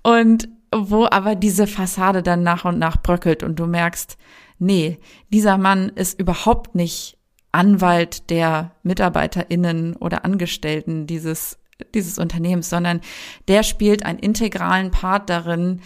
Und 0.03 0.49
wo 0.75 1.07
aber 1.11 1.35
diese 1.35 1.67
Fassade 1.67 2.23
dann 2.23 2.43
nach 2.43 2.65
und 2.65 2.79
nach 2.79 3.01
bröckelt 3.01 3.43
und 3.43 3.59
du 3.59 3.67
merkst, 3.67 4.19
nee, 4.59 4.99
dieser 5.33 5.57
Mann 5.59 5.89
ist 5.91 6.19
überhaupt 6.19 6.75
nicht 6.75 7.17
Anwalt 7.53 8.29
der 8.29 8.73
MitarbeiterInnen 8.83 9.97
oder 9.97 10.25
Angestellten 10.25 11.07
dieses, 11.07 11.59
dieses 11.95 12.19
Unternehmens, 12.19 12.71
sondern 12.71 13.01
der 13.49 13.63
spielt 13.63 14.05
einen 14.05 14.19
integralen 14.19 14.91
Part 14.91 15.31
darin, 15.31 15.81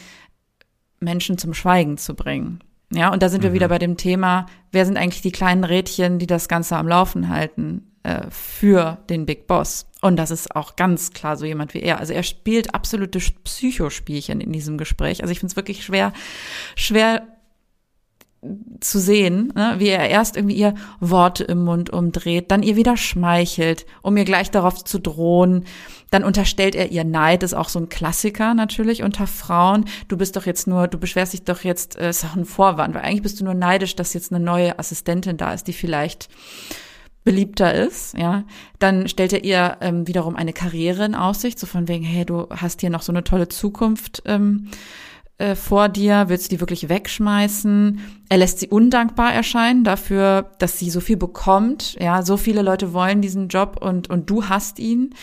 Menschen 1.01 1.39
zum 1.39 1.55
Schweigen 1.55 1.97
zu 1.99 2.15
bringen. 2.15 2.61
Ja, 2.93 3.13
und 3.13 3.23
da 3.23 3.29
sind 3.29 3.41
mhm. 3.41 3.45
wir 3.45 3.53
wieder 3.55 3.69
bei 3.69 3.79
dem 3.79 3.97
Thema, 3.97 4.47
wer 4.73 4.85
sind 4.85 4.97
eigentlich 4.97 5.23
die 5.23 5.33
kleinen 5.33 5.65
Rädchen, 5.65 6.19
die 6.19 6.27
das 6.27 6.49
Ganze 6.49 6.77
am 6.77 6.89
Laufen 6.89 7.29
halten 7.29 7.93
äh, 8.03 8.23
für 8.31 8.99
den 9.09 9.27
Big 9.27 9.47
Boss? 9.47 9.87
Und 10.01 10.17
das 10.17 10.31
ist 10.31 10.57
auch 10.57 10.77
ganz 10.77 11.13
klar 11.13 11.37
so 11.37 11.45
jemand 11.45 11.75
wie 11.75 11.81
er. 11.81 12.01
Also 12.01 12.13
er 12.13 12.23
spielt 12.23 12.75
absolute 12.75 13.19
Psychospielchen 13.19 14.41
in 14.41 14.53
diesem 14.53 14.79
Gespräch. 14.79 15.23
Also 15.23 15.31
ich 15.31 15.39
finde 15.39 15.53
es 15.53 15.57
wirklich 15.57 15.85
schwer, 15.85 16.13
schwer 16.75 17.27
zu 18.81 18.99
sehen, 18.99 19.53
ne? 19.55 19.75
wie 19.79 19.89
er 19.89 20.09
erst 20.09 20.37
irgendwie 20.37 20.57
ihr 20.57 20.75
Worte 20.99 21.45
im 21.45 21.65
Mund 21.65 21.91
umdreht, 21.91 22.51
dann 22.51 22.63
ihr 22.63 22.77
wieder 22.77 22.97
schmeichelt, 22.97 23.85
um 24.03 24.17
ihr 24.17 24.25
gleich 24.25 24.51
darauf 24.51 24.83
zu 24.83 24.99
drohen. 24.99 25.65
Dann 26.11 26.25
unterstellt 26.25 26.75
er 26.75 26.91
ihr 26.91 27.05
Neid, 27.05 27.43
ist 27.43 27.55
auch 27.55 27.69
so 27.69 27.79
ein 27.79 27.91
Klassiker 27.91 28.55
natürlich 28.55 29.03
unter 29.03 29.27
Frauen. 29.27 29.85
Du 30.09 30.17
bist 30.17 30.37
doch 30.37 30.47
jetzt 30.47 30.67
nur, 30.67 30.89
du 30.89 30.99
beschwerst 30.99 31.35
dich 31.35 31.45
doch 31.45 31.63
jetzt, 31.65 31.99
äh, 31.99 32.09
ist 32.09 32.25
auch 32.25 32.35
ein 32.35 32.47
Vorwand, 32.47 32.95
weil 32.95 33.03
eigentlich 33.03 33.23
bist 33.23 33.41
du 33.41 33.45
nur 33.45 33.55
neidisch, 33.55 33.95
dass 33.95 34.15
jetzt 34.15 34.33
eine 34.33 34.43
neue 34.43 34.79
Assistentin 34.79 35.37
da 35.37 35.53
ist, 35.53 35.69
die 35.69 35.75
vielleicht 35.75 36.29
beliebter 37.23 37.75
ist, 37.75 38.17
ja, 38.17 38.45
dann 38.79 39.07
stellt 39.07 39.35
er 39.35 39.45
ihr 39.45 39.77
ähm, 39.83 40.09
wiederum 40.09 40.37
eine 40.37 40.55
Karriere 40.55 41.05
in 41.05 41.15
Aussicht, 41.15 41.59
so 41.59 41.67
von 41.67 41.87
wegen, 41.87 42.05
hey, 42.05 42.25
du 42.25 42.49
hast 42.49 42.81
hier 42.81 42.89
noch 42.89 43.03
so 43.03 43.13
eine 43.13 43.25
tolle 43.25 43.49
Zukunft 43.49 44.23
ähm, 44.25 44.69
äh, 45.41 45.57
vor 45.57 45.89
dir, 45.89 46.27
willst 46.29 46.47
du 46.47 46.57
die 46.57 46.61
wirklich 46.61 46.89
wegschmeißen? 46.89 48.01
Er 48.29 48.37
lässt 48.37 48.61
sie 48.61 48.69
undankbar 48.69 49.33
erscheinen 49.33 49.85
dafür, 49.85 50.51
dass 50.59 50.79
sie 50.79 50.91
so 50.91 51.01
viel 51.01 51.17
bekommt. 51.17 51.97
Ja, 51.99 52.23
so 52.23 52.37
viele 52.37 52.63
Leute 52.63 52.93
wollen 52.93 53.23
diesen 53.23 53.49
Job 53.49 53.79
und, 53.81 54.11
und 54.11 54.29
du 54.29 54.49
hast 54.49 54.79
ihn. 54.79 55.15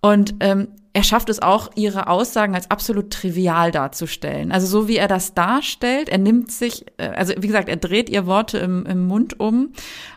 Und 0.00 0.34
ähm, 0.40 0.68
er 0.92 1.04
schafft 1.04 1.28
es 1.28 1.40
auch, 1.40 1.70
ihre 1.74 2.06
Aussagen 2.06 2.54
als 2.54 2.70
absolut 2.70 3.12
trivial 3.12 3.70
darzustellen. 3.70 4.50
Also 4.52 4.66
so 4.66 4.88
wie 4.88 4.96
er 4.96 5.08
das 5.08 5.34
darstellt, 5.34 6.08
er 6.08 6.18
nimmt 6.18 6.50
sich, 6.50 6.86
äh, 6.98 7.08
also 7.08 7.34
wie 7.38 7.46
gesagt, 7.46 7.68
er 7.68 7.76
dreht 7.76 8.08
ihr 8.08 8.26
Worte 8.26 8.58
im, 8.58 8.86
im 8.86 9.06
Mund 9.06 9.38
um 9.38 9.72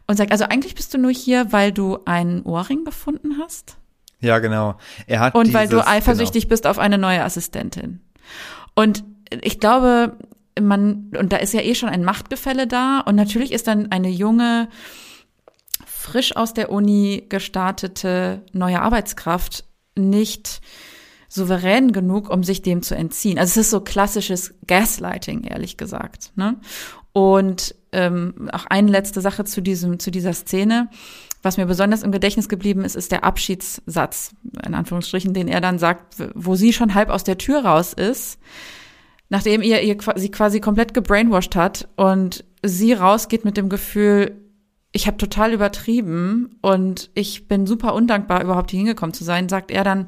und 0.07 0.17
sagt, 0.17 0.31
also 0.31 0.45
eigentlich 0.45 0.75
bist 0.75 0.93
du 0.93 0.97
nur 0.97 1.11
hier, 1.11 1.51
weil 1.51 1.71
du 1.71 1.99
einen 2.05 2.43
Ohrring 2.43 2.85
gefunden 2.85 3.37
hast. 3.41 3.77
Ja, 4.19 4.39
genau. 4.39 4.75
Er 5.05 5.19
hat 5.19 5.35
und 5.35 5.47
dieses, 5.47 5.59
weil 5.59 5.67
du 5.67 5.85
eifersüchtig 5.85 6.43
genau. 6.43 6.49
bist 6.49 6.65
auf 6.67 6.79
eine 6.79 6.97
neue 6.97 7.23
Assistentin. 7.23 7.99
Und 8.75 9.03
ich 9.41 9.59
glaube, 9.59 10.17
man, 10.61 11.11
und 11.17 11.33
da 11.33 11.37
ist 11.37 11.53
ja 11.53 11.61
eh 11.61 11.75
schon 11.75 11.89
ein 11.89 12.03
Machtgefälle 12.03 12.67
da. 12.67 12.99
Und 12.99 13.15
natürlich 13.15 13.51
ist 13.51 13.67
dann 13.67 13.91
eine 13.91 14.09
junge, 14.09 14.69
frisch 15.85 16.35
aus 16.35 16.53
der 16.53 16.71
Uni 16.71 17.25
gestartete 17.29 18.43
neue 18.51 18.81
Arbeitskraft 18.81 19.65
nicht 19.95 20.61
souverän 21.29 21.91
genug, 21.91 22.29
um 22.29 22.43
sich 22.43 22.61
dem 22.61 22.83
zu 22.83 22.95
entziehen. 22.95 23.39
Also 23.39 23.51
es 23.51 23.67
ist 23.67 23.71
so 23.71 23.81
klassisches 23.81 24.53
Gaslighting, 24.67 25.43
ehrlich 25.45 25.77
gesagt. 25.77 26.31
Ne? 26.35 26.57
Und 27.11 27.73
ähm, 27.91 28.49
auch 28.51 28.65
eine 28.67 28.91
letzte 28.91 29.21
Sache 29.21 29.43
zu 29.45 29.61
diesem, 29.61 29.99
zu 29.99 30.11
dieser 30.11 30.33
Szene. 30.33 30.89
Was 31.41 31.57
mir 31.57 31.65
besonders 31.65 32.03
im 32.03 32.11
Gedächtnis 32.11 32.49
geblieben 32.49 32.85
ist, 32.85 32.95
ist 32.95 33.11
der 33.11 33.23
Abschiedssatz, 33.23 34.35
in 34.65 34.73
Anführungsstrichen, 34.75 35.33
den 35.33 35.47
er 35.47 35.59
dann 35.59 35.79
sagt, 35.79 36.15
wo 36.35 36.55
sie 36.55 36.71
schon 36.71 36.93
halb 36.93 37.09
aus 37.09 37.23
der 37.23 37.37
Tür 37.37 37.65
raus 37.65 37.93
ist 37.93 38.39
nachdem 39.33 39.63
ihr, 39.63 39.81
ihr 39.81 39.97
sie 40.15 40.29
quasi 40.29 40.59
komplett 40.59 40.93
gebrainwashed 40.93 41.55
hat 41.55 41.87
und 41.95 42.45
sie 42.61 42.93
rausgeht 42.93 43.45
mit 43.45 43.57
dem 43.57 43.67
Gefühl, 43.67 44.39
ich 44.91 45.07
habe 45.07 45.17
total 45.17 45.53
übertrieben 45.53 46.59
und 46.61 47.09
ich 47.15 47.47
bin 47.47 47.65
super 47.65 47.95
undankbar, 47.95 48.43
überhaupt 48.43 48.69
hier 48.69 48.77
hingekommen 48.77 49.15
zu 49.15 49.23
sein, 49.23 49.49
sagt 49.49 49.71
er 49.71 49.83
dann, 49.83 50.07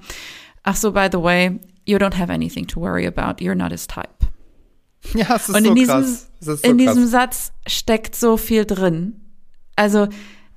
ach 0.61 0.75
so, 0.75 0.91
by 0.91 1.07
the 1.11 1.23
way, 1.23 1.59
you 1.87 1.97
don't 1.97 2.15
have 2.15 2.31
anything 2.31 2.67
to 2.67 2.79
worry 2.79 3.07
about, 3.07 3.43
you're 3.43 3.55
not 3.55 3.71
his 3.71 3.87
type. 3.87 4.09
Ja, 5.15 5.35
es 5.35 5.49
ist 5.49 5.55
und 5.55 5.63
so 5.63 5.69
in 5.69 5.75
diesem, 5.75 6.01
krass. 6.01 6.31
So 6.39 6.51
in 6.51 6.59
krass. 6.59 6.77
diesem 6.77 7.07
Satz 7.07 7.51
steckt 7.65 8.15
so 8.15 8.37
viel 8.37 8.65
drin. 8.65 9.21
Also 9.75 10.07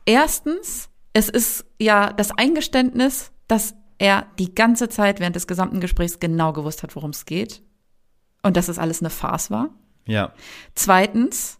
erstens, 0.04 0.90
es 1.14 1.31
ist 1.31 1.64
ja 1.78 2.12
das 2.12 2.33
Eingeständnis, 2.33 3.31
dass 3.46 3.74
er 3.96 4.26
die 4.38 4.54
ganze 4.54 4.90
Zeit 4.90 5.20
während 5.20 5.37
des 5.37 5.46
gesamten 5.46 5.81
Gesprächs 5.81 6.20
genau 6.20 6.52
gewusst 6.52 6.83
hat, 6.83 6.94
worum 6.96 7.11
es 7.11 7.24
geht 7.24 7.62
und 8.42 8.57
dass 8.57 8.68
es 8.68 8.79
alles 8.79 9.01
eine 9.01 9.11
Farce 9.11 9.51
war. 9.51 9.70
Ja. 10.07 10.33
Zweitens 10.74 11.59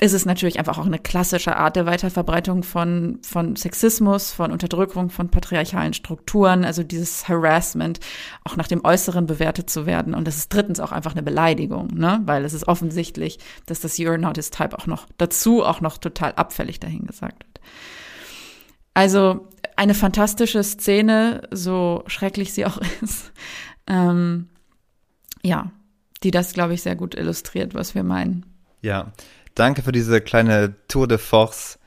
ist 0.00 0.12
es 0.12 0.26
natürlich 0.26 0.58
einfach 0.58 0.78
auch 0.78 0.86
eine 0.86 0.98
klassische 0.98 1.56
Art 1.56 1.76
der 1.76 1.86
Weiterverbreitung 1.86 2.64
von, 2.64 3.20
von 3.22 3.54
Sexismus, 3.54 4.32
von 4.32 4.50
Unterdrückung, 4.50 5.08
von 5.08 5.30
patriarchalen 5.30 5.94
Strukturen, 5.94 6.64
also 6.64 6.82
dieses 6.82 7.28
Harassment, 7.28 8.00
auch 8.44 8.56
nach 8.56 8.66
dem 8.66 8.84
Äußeren 8.84 9.26
bewertet 9.26 9.70
zu 9.70 9.86
werden. 9.86 10.14
Und 10.14 10.26
das 10.26 10.36
ist 10.36 10.52
drittens 10.52 10.80
auch 10.80 10.90
einfach 10.90 11.12
eine 11.12 11.22
Beleidigung, 11.22 11.88
ne? 11.94 12.20
weil 12.24 12.44
es 12.44 12.54
ist 12.54 12.66
offensichtlich, 12.66 13.38
dass 13.66 13.80
das 13.80 13.96
You're 13.96 14.18
not 14.18 14.36
his 14.36 14.50
type 14.50 14.76
auch 14.76 14.86
noch 14.86 15.06
dazu 15.16 15.62
auch 15.62 15.80
noch 15.80 15.98
total 15.98 16.32
abfällig 16.32 16.80
dahingesagt 16.80 17.44
wird. 17.44 17.60
Also 18.94 19.48
eine 19.76 19.94
fantastische 19.94 20.62
Szene, 20.62 21.48
so 21.50 22.02
schrecklich 22.08 22.52
sie 22.52 22.66
auch 22.66 22.78
ist. 23.00 23.32
Ähm, 23.86 24.48
ja, 25.42 25.70
die 26.24 26.30
das, 26.30 26.54
glaube 26.54 26.74
ich, 26.74 26.82
sehr 26.82 26.96
gut 26.96 27.14
illustriert, 27.14 27.74
was 27.74 27.94
wir 27.94 28.02
meinen. 28.02 28.46
Ja, 28.80 29.12
danke 29.54 29.82
für 29.82 29.92
diese 29.92 30.20
kleine 30.20 30.74
Tour 30.88 31.06
de 31.06 31.18
Force, 31.18 31.78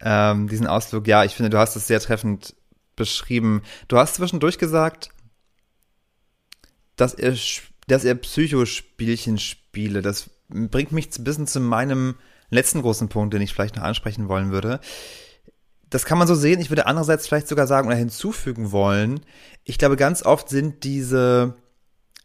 ähm, 0.00 0.48
diesen 0.48 0.66
Ausflug. 0.66 1.06
Ja, 1.06 1.24
ich 1.24 1.34
finde, 1.34 1.50
du 1.50 1.58
hast 1.58 1.76
es 1.76 1.86
sehr 1.86 2.00
treffend 2.00 2.54
beschrieben. 2.96 3.62
Du 3.88 3.98
hast 3.98 4.14
zwischendurch 4.14 4.58
gesagt, 4.58 5.10
dass 6.96 7.14
er, 7.14 7.36
dass 7.86 8.04
er 8.04 8.14
Psychospielchen 8.14 9.38
spiele. 9.38 10.02
Das 10.02 10.30
bringt 10.48 10.92
mich 10.92 11.16
ein 11.18 11.24
bisschen 11.24 11.46
zu 11.46 11.60
meinem 11.60 12.16
letzten 12.50 12.82
großen 12.82 13.08
Punkt, 13.08 13.32
den 13.34 13.42
ich 13.42 13.54
vielleicht 13.54 13.76
noch 13.76 13.82
ansprechen 13.82 14.28
wollen 14.28 14.52
würde. 14.52 14.80
Das 15.88 16.04
kann 16.04 16.18
man 16.18 16.28
so 16.28 16.34
sehen. 16.34 16.60
Ich 16.60 16.70
würde 16.70 16.86
andererseits 16.86 17.26
vielleicht 17.26 17.48
sogar 17.48 17.66
sagen 17.66 17.88
oder 17.88 17.96
hinzufügen 17.96 18.72
wollen. 18.72 19.20
Ich 19.64 19.78
glaube, 19.78 19.96
ganz 19.96 20.22
oft 20.24 20.48
sind 20.48 20.84
diese 20.84 21.54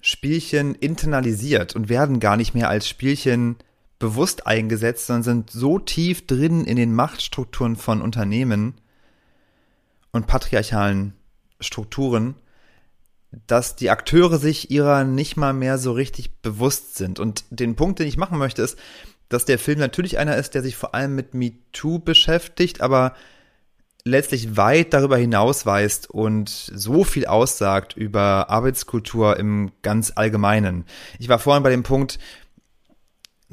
Spielchen 0.01 0.75
internalisiert 0.75 1.75
und 1.75 1.89
werden 1.89 2.19
gar 2.19 2.37
nicht 2.37 2.53
mehr 2.53 2.69
als 2.69 2.87
Spielchen 2.87 3.57
bewusst 3.99 4.45
eingesetzt, 4.45 5.07
sondern 5.07 5.23
sind 5.23 5.49
so 5.49 5.79
tief 5.79 6.27
drin 6.27 6.65
in 6.65 6.75
den 6.75 6.93
Machtstrukturen 6.93 7.75
von 7.75 8.01
Unternehmen 8.01 8.75
und 10.11 10.27
patriarchalen 10.27 11.13
Strukturen, 11.59 12.35
dass 13.47 13.75
die 13.75 13.89
Akteure 13.89 14.37
sich 14.37 14.71
ihrer 14.71 15.03
nicht 15.03 15.35
mal 15.35 15.53
mehr 15.53 15.77
so 15.77 15.91
richtig 15.91 16.41
bewusst 16.41 16.95
sind. 16.95 17.19
Und 17.19 17.43
den 17.49 17.75
Punkt, 17.75 17.99
den 17.99 18.07
ich 18.07 18.17
machen 18.17 18.37
möchte, 18.37 18.61
ist, 18.61 18.77
dass 19.29 19.45
der 19.45 19.59
Film 19.59 19.79
natürlich 19.79 20.17
einer 20.17 20.37
ist, 20.37 20.53
der 20.53 20.63
sich 20.63 20.75
vor 20.75 20.95
allem 20.95 21.15
mit 21.15 21.33
MeToo 21.33 21.99
beschäftigt, 21.99 22.81
aber 22.81 23.13
letztlich 24.07 24.57
weit 24.57 24.93
darüber 24.93 25.17
hinausweist 25.17 26.09
und 26.09 26.49
so 26.49 27.03
viel 27.03 27.25
aussagt 27.25 27.95
über 27.95 28.49
Arbeitskultur 28.49 29.37
im 29.37 29.71
ganz 29.81 30.13
Allgemeinen. 30.15 30.85
Ich 31.19 31.29
war 31.29 31.39
vorhin 31.39 31.63
bei 31.63 31.69
dem 31.69 31.83
Punkt, 31.83 32.19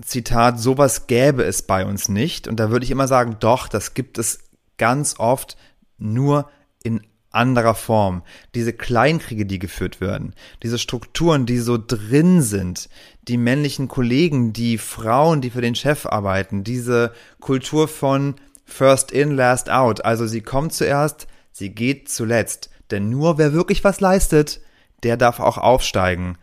Zitat, 0.03 0.59
sowas 0.59 1.07
gäbe 1.07 1.45
es 1.45 1.63
bei 1.63 1.87
uns 1.87 2.09
nicht. 2.09 2.49
Und 2.49 2.59
da 2.59 2.71
würde 2.71 2.85
ich 2.85 2.91
immer 2.91 3.07
sagen, 3.07 3.37
doch, 3.39 3.69
das 3.69 3.95
gibt 3.95 4.19
es 4.19 4.41
ganz 4.77 5.19
oft 5.19 5.57
nur 5.99 6.51
in 6.83 7.01
anderer 7.31 7.75
Form. 7.75 8.23
Diese 8.55 8.73
Kleinkriege, 8.73 9.47
die 9.47 9.59
geführt 9.59 10.01
werden, 10.01 10.35
diese 10.63 10.79
Strukturen, 10.79 11.47
die 11.47 11.59
so 11.59 11.79
drin 11.85 12.43
sind, 12.43 12.89
die 13.23 13.37
männlichen 13.37 13.89
Kollegen, 13.89 14.53
die 14.53 14.79
Frauen, 14.79 15.41
die 15.41 15.51
für 15.51 15.61
den 15.61 15.75
Chef 15.75 16.07
arbeiten, 16.07 16.65
diese 16.65 17.13
Kultur 17.41 17.89
von 17.89 18.37
First 18.65 19.11
in, 19.13 19.33
last 19.33 19.71
out. 19.71 20.05
Also 20.05 20.27
sie 20.27 20.41
kommt 20.41 20.73
zuerst, 20.73 21.27
sie 21.53 21.71
geht 21.71 22.09
zuletzt. 22.09 22.71
Denn 22.91 23.11
nur 23.11 23.39
wer 23.39 23.53
wirklich 23.53 23.85
was 23.85 24.01
leistet, 24.01 24.61
der 25.03 25.17
darf 25.17 25.41
auch 25.41 25.59
aufsteigen. 25.59 26.39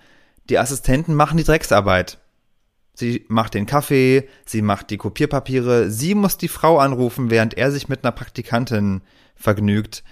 Die 0.50 0.58
Assistenten 0.58 1.16
machen 1.16 1.38
die 1.38 1.44
Drecksarbeit. 1.44 2.20
Sie 2.94 3.26
macht 3.30 3.54
den 3.54 3.66
Kaffee, 3.66 4.28
sie 4.46 4.62
macht 4.62 4.90
die 4.90 4.98
Kopierpapiere, 4.98 5.90
sie 5.90 6.14
muss 6.14 6.38
die 6.38 6.48
Frau 6.48 6.78
anrufen, 6.78 7.30
während 7.30 7.56
er 7.56 7.72
sich 7.72 7.88
mit 7.88 8.04
einer 8.04 8.12
Praktikantin 8.12 9.02
vergnügt. 9.36 10.04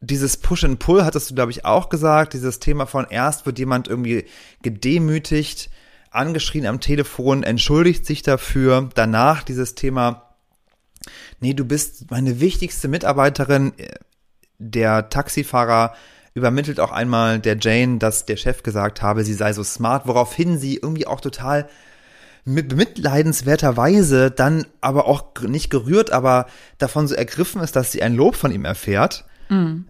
Dieses 0.00 0.38
Push 0.38 0.64
and 0.64 0.78
Pull 0.78 1.04
hattest 1.04 1.30
du, 1.30 1.34
glaube 1.34 1.50
ich, 1.50 1.64
auch 1.64 1.90
gesagt. 1.90 2.32
Dieses 2.32 2.58
Thema 2.60 2.86
von 2.86 3.06
erst 3.10 3.44
wird 3.44 3.58
jemand 3.58 3.88
irgendwie 3.88 4.24
gedemütigt, 4.62 5.70
angeschrien 6.10 6.66
am 6.66 6.80
Telefon, 6.80 7.42
entschuldigt 7.42 8.06
sich 8.06 8.22
dafür. 8.22 8.88
Danach 8.94 9.42
dieses 9.42 9.74
Thema 9.74 10.29
nee, 11.40 11.54
du 11.54 11.64
bist 11.64 12.10
meine 12.10 12.40
wichtigste 12.40 12.88
Mitarbeiterin. 12.88 13.72
Der 14.58 15.08
Taxifahrer 15.08 15.94
übermittelt 16.34 16.80
auch 16.80 16.92
einmal 16.92 17.40
der 17.40 17.56
Jane, 17.58 17.98
dass 17.98 18.26
der 18.26 18.36
Chef 18.36 18.62
gesagt 18.62 19.02
habe, 19.02 19.24
sie 19.24 19.34
sei 19.34 19.52
so 19.52 19.64
smart, 19.64 20.06
woraufhin 20.06 20.58
sie 20.58 20.76
irgendwie 20.76 21.06
auch 21.06 21.20
total 21.20 21.68
mit 22.44 22.68
bemitleidenswerterweise 22.68 24.30
dann 24.30 24.66
aber 24.80 25.06
auch 25.06 25.40
nicht 25.42 25.70
gerührt, 25.70 26.10
aber 26.10 26.46
davon 26.78 27.06
so 27.06 27.14
ergriffen 27.14 27.60
ist, 27.60 27.76
dass 27.76 27.92
sie 27.92 28.02
ein 28.02 28.14
Lob 28.14 28.36
von 28.36 28.50
ihm 28.50 28.64
erfährt. 28.64 29.24
Mhm. 29.48 29.86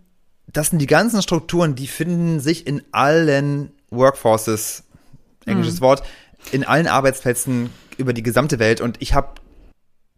Das 0.47 0.71
sind 0.71 0.81
die 0.81 0.87
ganzen 0.87 1.23
Strukturen, 1.23 1.75
die 1.75 1.87
finden 1.87 2.41
sich 2.41 2.67
in 2.67 2.83
allen 2.93 3.73
Workforces, 3.91 4.85
englisches 5.47 5.77
mhm. 5.77 5.85
Wort, 5.85 6.03
in 6.51 6.65
allen 6.65 6.89
Arbeitsplätzen 6.89 7.71
über 7.99 8.13
die 8.13 8.23
gesamte 8.23 8.59
Welt. 8.59 8.81
Und 8.81 9.01
ich 9.01 9.15
habe 9.15 9.35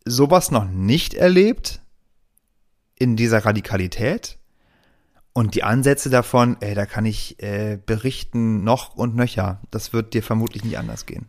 sowas 0.05 0.51
noch 0.51 0.65
nicht 0.65 1.15
erlebt 1.15 1.81
in 2.99 3.17
dieser 3.17 3.45
Radikalität. 3.45 4.39
Und 5.35 5.55
die 5.55 5.63
Ansätze 5.63 6.11
davon, 6.11 6.59
ey, 6.61 6.75
da 6.75 6.85
kann 6.85 7.07
ich 7.07 7.43
äh, 7.43 7.79
berichten 7.85 8.65
noch 8.65 8.95
und 8.95 9.17
nöcher. 9.17 9.63
Das 9.71 9.93
wird 9.95 10.13
dir 10.13 10.23
vermutlich 10.23 10.63
nicht 10.63 10.77
anders 10.79 11.07
gehen. 11.07 11.29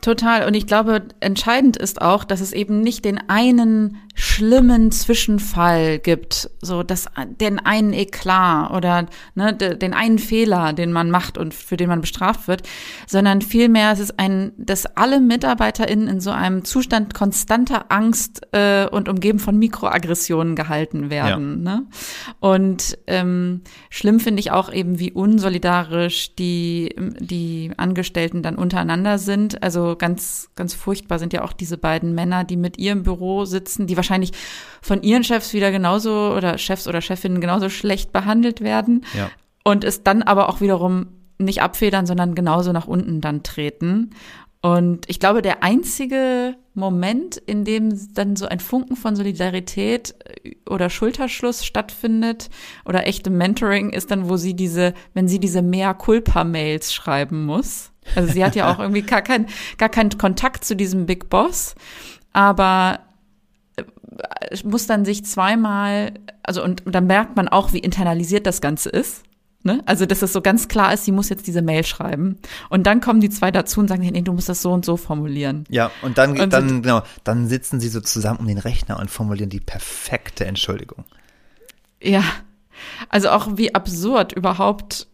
Total. 0.00 0.46
Und 0.46 0.54
ich 0.54 0.66
glaube, 0.66 1.02
entscheidend 1.20 1.76
ist 1.76 2.02
auch, 2.02 2.24
dass 2.24 2.40
es 2.40 2.52
eben 2.52 2.80
nicht 2.80 3.04
den 3.04 3.18
einen 3.28 3.96
schlimmen 4.16 4.92
Zwischenfall 4.92 5.98
gibt, 5.98 6.48
so 6.60 6.84
das, 6.84 7.06
den 7.40 7.58
einen 7.58 7.92
Eklat 7.92 8.70
oder 8.70 9.06
ne, 9.34 9.52
den 9.54 9.92
einen 9.92 10.20
Fehler, 10.20 10.72
den 10.72 10.92
man 10.92 11.10
macht 11.10 11.36
und 11.36 11.52
für 11.52 11.76
den 11.76 11.88
man 11.88 12.00
bestraft 12.00 12.46
wird, 12.46 12.62
sondern 13.08 13.42
vielmehr 13.42 13.90
es 13.90 13.98
ist 13.98 14.20
ein, 14.20 14.52
dass 14.56 14.86
alle 14.86 15.18
MitarbeiterInnen 15.20 16.06
in 16.06 16.20
so 16.20 16.30
einem 16.30 16.64
Zustand 16.64 17.12
konstanter 17.12 17.86
Angst 17.88 18.42
äh, 18.52 18.86
und 18.86 19.08
umgeben 19.08 19.40
von 19.40 19.58
Mikroaggressionen 19.58 20.54
gehalten 20.54 21.10
werden. 21.10 21.64
Ja. 21.64 21.76
Ne? 21.76 21.86
Und 22.38 22.96
ähm, 23.08 23.62
schlimm 23.90 24.20
finde 24.20 24.40
ich 24.40 24.52
auch 24.52 24.72
eben, 24.72 25.00
wie 25.00 25.10
unsolidarisch 25.10 26.36
die, 26.36 26.94
die 27.18 27.72
Angestellten 27.76 28.42
dann 28.42 28.54
untereinander 28.54 29.18
sind. 29.18 29.60
Also 29.64 29.96
ganz, 29.96 30.50
ganz 30.56 30.74
furchtbar 30.74 31.18
sind 31.18 31.32
ja 31.32 31.42
auch 31.42 31.54
diese 31.54 31.78
beiden 31.78 32.14
Männer, 32.14 32.44
die 32.44 32.58
mit 32.58 32.78
ihr 32.78 32.92
im 32.92 33.02
Büro 33.02 33.46
sitzen, 33.46 33.86
die 33.86 33.96
wahrscheinlich 33.96 34.32
von 34.82 35.02
ihren 35.02 35.24
Chefs 35.24 35.54
wieder 35.54 35.72
genauso 35.72 36.34
oder 36.36 36.58
Chefs 36.58 36.86
oder 36.86 37.00
Chefinnen 37.00 37.40
genauso 37.40 37.70
schlecht 37.70 38.12
behandelt 38.12 38.60
werden. 38.60 39.06
Ja. 39.16 39.30
Und 39.64 39.82
es 39.82 40.02
dann 40.02 40.22
aber 40.22 40.50
auch 40.50 40.60
wiederum 40.60 41.06
nicht 41.38 41.62
abfedern, 41.62 42.04
sondern 42.04 42.34
genauso 42.34 42.72
nach 42.72 42.86
unten 42.86 43.22
dann 43.22 43.42
treten. 43.42 44.10
Und 44.60 45.08
ich 45.08 45.20
glaube, 45.20 45.42
der 45.42 45.62
einzige 45.62 46.56
Moment, 46.72 47.36
in 47.36 47.64
dem 47.64 48.14
dann 48.14 48.34
so 48.34 48.46
ein 48.46 48.60
Funken 48.60 48.96
von 48.96 49.14
Solidarität 49.16 50.14
äh, 50.42 50.56
oder 50.68 50.90
Schulterschluss 50.90 51.64
stattfindet 51.64 52.50
oder 52.84 53.06
echte 53.06 53.30
Mentoring 53.30 53.90
ist 53.90 54.10
dann, 54.10 54.28
wo 54.28 54.36
sie 54.36 54.54
diese, 54.54 54.94
wenn 55.14 55.28
sie 55.28 55.38
diese 55.38 55.62
Mea 55.62 55.94
Culpa 55.94 56.44
Mails 56.44 56.92
schreiben 56.92 57.44
muss. 57.44 57.92
Also 58.14 58.32
sie 58.32 58.44
hat 58.44 58.54
ja 58.54 58.72
auch 58.72 58.78
irgendwie 58.80 59.02
gar, 59.02 59.22
kein, 59.22 59.46
gar 59.78 59.88
keinen 59.88 60.16
Kontakt 60.18 60.64
zu 60.64 60.76
diesem 60.76 61.06
Big 61.06 61.30
Boss, 61.30 61.74
aber 62.32 63.00
äh, 63.76 64.56
muss 64.64 64.86
dann 64.86 65.04
sich 65.04 65.24
zweimal, 65.24 66.14
also 66.42 66.62
und, 66.62 66.86
und 66.86 66.94
dann 66.94 67.06
merkt 67.06 67.36
man 67.36 67.48
auch, 67.48 67.72
wie 67.72 67.78
internalisiert 67.78 68.46
das 68.46 68.60
Ganze 68.60 68.90
ist. 68.90 69.24
Ne? 69.66 69.82
Also, 69.86 70.04
dass 70.04 70.20
es 70.20 70.34
so 70.34 70.42
ganz 70.42 70.68
klar 70.68 70.92
ist, 70.92 71.06
sie 71.06 71.12
muss 71.12 71.30
jetzt 71.30 71.46
diese 71.46 71.62
Mail 71.62 71.86
schreiben. 71.86 72.36
Und 72.68 72.86
dann 72.86 73.00
kommen 73.00 73.20
die 73.20 73.30
zwei 73.30 73.50
dazu 73.50 73.80
und 73.80 73.88
sagen, 73.88 74.02
nee, 74.02 74.20
du 74.20 74.34
musst 74.34 74.50
das 74.50 74.60
so 74.60 74.70
und 74.70 74.84
so 74.84 74.98
formulieren. 74.98 75.64
Ja, 75.70 75.90
und 76.02 76.18
dann, 76.18 76.38
und 76.38 76.52
dann, 76.52 76.82
genau, 76.82 77.02
dann 77.24 77.48
sitzen 77.48 77.80
sie 77.80 77.88
so 77.88 78.02
zusammen 78.02 78.40
um 78.40 78.46
den 78.46 78.58
Rechner 78.58 79.00
und 79.00 79.10
formulieren 79.10 79.48
die 79.48 79.60
perfekte 79.60 80.44
Entschuldigung. 80.44 81.04
Ja. 82.02 82.22
Also 83.08 83.30
auch 83.30 83.56
wie 83.56 83.74
absurd 83.74 84.32
überhaupt 84.32 85.06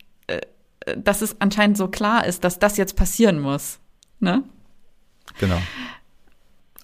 dass 0.97 1.23
es 1.23 1.37
anscheinend 1.41 1.77
so 1.77 1.89
klar 1.89 2.27
ist, 2.27 2.45
dass 2.45 2.59
das 2.59 2.77
jetzt 2.77 2.97
passieren 2.97 3.41
muss. 3.41 3.79
Ne? 4.19 4.45
Genau. 5.39 5.61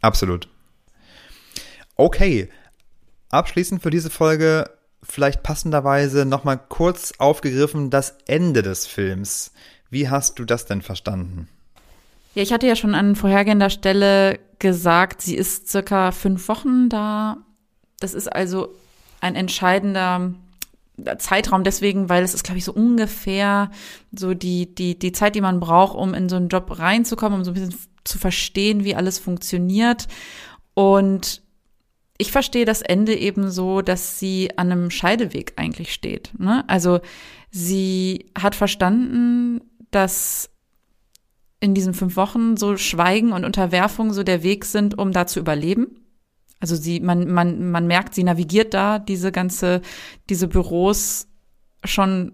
Absolut. 0.01 0.49
Okay. 1.97 2.49
Abschließend 3.31 3.83
für 3.83 3.91
diese 3.91 4.11
Folge 4.11 4.71
vielleicht 5.03 5.43
passenderweise 5.43 6.25
nochmal 6.25 6.59
kurz 6.59 7.13
aufgegriffen 7.19 7.91
das 7.91 8.17
Ende 8.27 8.63
des 8.63 8.87
Films. 8.87 9.53
Wie 9.91 10.09
hast 10.09 10.39
du 10.39 10.45
das 10.45 10.67
denn 10.67 10.83
verstanden? 10.83 11.49
Ja, 12.35 12.43
ich 12.43 12.53
hatte 12.53 12.67
ja 12.67 12.77
schon 12.77 12.95
an 12.95 13.17
vorhergehender 13.17 13.71
Stelle 13.71 14.39
gesagt, 14.59 15.23
sie 15.23 15.37
ist 15.37 15.69
circa 15.69 16.13
fünf 16.13 16.49
Wochen 16.49 16.89
da. 16.89 17.39
Das 18.01 18.15
ist 18.15 18.29
also 18.29 18.75
ein 19.21 19.37
entscheidender 19.37 20.35
Zeitraum 21.19 21.65
deswegen, 21.65 22.09
weil 22.09 22.23
es 22.23 22.35
ist, 22.35 22.45
glaube 22.45 22.59
ich, 22.59 22.65
so 22.65 22.73
ungefähr 22.73 23.71
so 24.13 24.35
die, 24.35 24.75
die, 24.75 24.99
die 24.99 25.13
Zeit, 25.13 25.35
die 25.35 25.41
man 25.41 25.61
braucht, 25.61 25.97
um 25.97 26.15
in 26.15 26.29
so 26.29 26.37
einen 26.37 26.49
Job 26.49 26.79
reinzukommen, 26.79 27.39
um 27.39 27.45
so 27.45 27.51
ein 27.51 27.55
bisschen 27.55 27.75
zu 28.05 28.19
verstehen, 28.19 28.85
wie 28.85 28.95
alles 28.95 29.19
funktioniert. 29.19 30.07
Und 30.75 31.43
ich 32.19 32.33
verstehe 32.33 32.65
das 32.65 32.83
Ende 32.83 33.15
eben 33.15 33.51
so, 33.51 33.83
dass 33.83 34.19
sie 34.19 34.51
an 34.57 34.73
einem 34.73 34.91
Scheideweg 34.91 35.53
eigentlich 35.57 35.93
steht. 35.93 36.33
Ne? 36.39 36.65
Also 36.67 37.01
sie 37.51 38.31
hat 38.39 38.55
verstanden, 38.55 39.61
dass 39.91 40.51
in 41.61 41.75
diesen 41.75 41.95
fünf 41.95 42.17
Wochen 42.17 42.57
so 42.57 42.77
Schweigen 42.77 43.33
und 43.33 43.45
Unterwerfung 43.45 44.13
so 44.13 44.23
der 44.23 44.43
Weg 44.43 44.65
sind, 44.65 44.99
um 44.99 45.13
da 45.13 45.27
zu 45.27 45.41
überleben. 45.41 46.06
Also 46.61 46.75
sie, 46.77 47.01
man, 47.01 47.31
man, 47.31 47.71
man 47.71 47.87
merkt, 47.87 48.15
sie 48.15 48.25
navigiert 48.25 48.75
da 48.75 48.99
diese 48.99 49.31
ganze, 49.31 49.83
diese 50.31 50.49
Büros 50.49 51.29
schon 51.85 52.33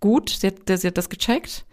gut. 0.00 0.30
Sie 0.30 0.46
hat, 0.46 0.80
sie 0.80 0.86
hat 0.86 0.98
das 0.98 1.10
gecheckt. 1.10 1.66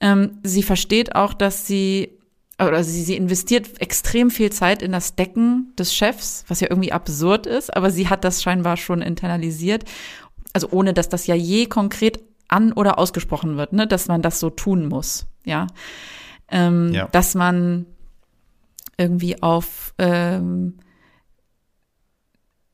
Ähm, 0.00 0.38
sie 0.42 0.62
versteht 0.62 1.14
auch, 1.14 1.34
dass 1.34 1.66
sie 1.66 2.18
oder 2.58 2.84
sie, 2.84 3.02
sie 3.02 3.16
investiert 3.16 3.80
extrem 3.80 4.30
viel 4.30 4.52
Zeit 4.52 4.82
in 4.82 4.92
das 4.92 5.16
Decken 5.16 5.72
des 5.76 5.92
Chefs, 5.92 6.44
was 6.46 6.60
ja 6.60 6.68
irgendwie 6.70 6.92
absurd 6.92 7.46
ist, 7.46 7.76
aber 7.76 7.90
sie 7.90 8.08
hat 8.08 8.22
das 8.22 8.42
scheinbar 8.42 8.76
schon 8.76 9.02
internalisiert. 9.02 9.84
Also 10.52 10.68
ohne, 10.70 10.94
dass 10.94 11.08
das 11.08 11.26
ja 11.26 11.34
je 11.34 11.66
konkret 11.66 12.20
an 12.46 12.72
oder 12.72 12.98
ausgesprochen 12.98 13.56
wird, 13.56 13.72
ne, 13.72 13.86
dass 13.88 14.06
man 14.06 14.22
das 14.22 14.38
so 14.38 14.50
tun 14.50 14.86
muss, 14.86 15.26
ja. 15.44 15.66
Ähm, 16.48 16.92
ja. 16.92 17.08
Dass 17.08 17.34
man 17.34 17.86
irgendwie 18.96 19.42
auf 19.42 19.94
ähm, 19.98 20.78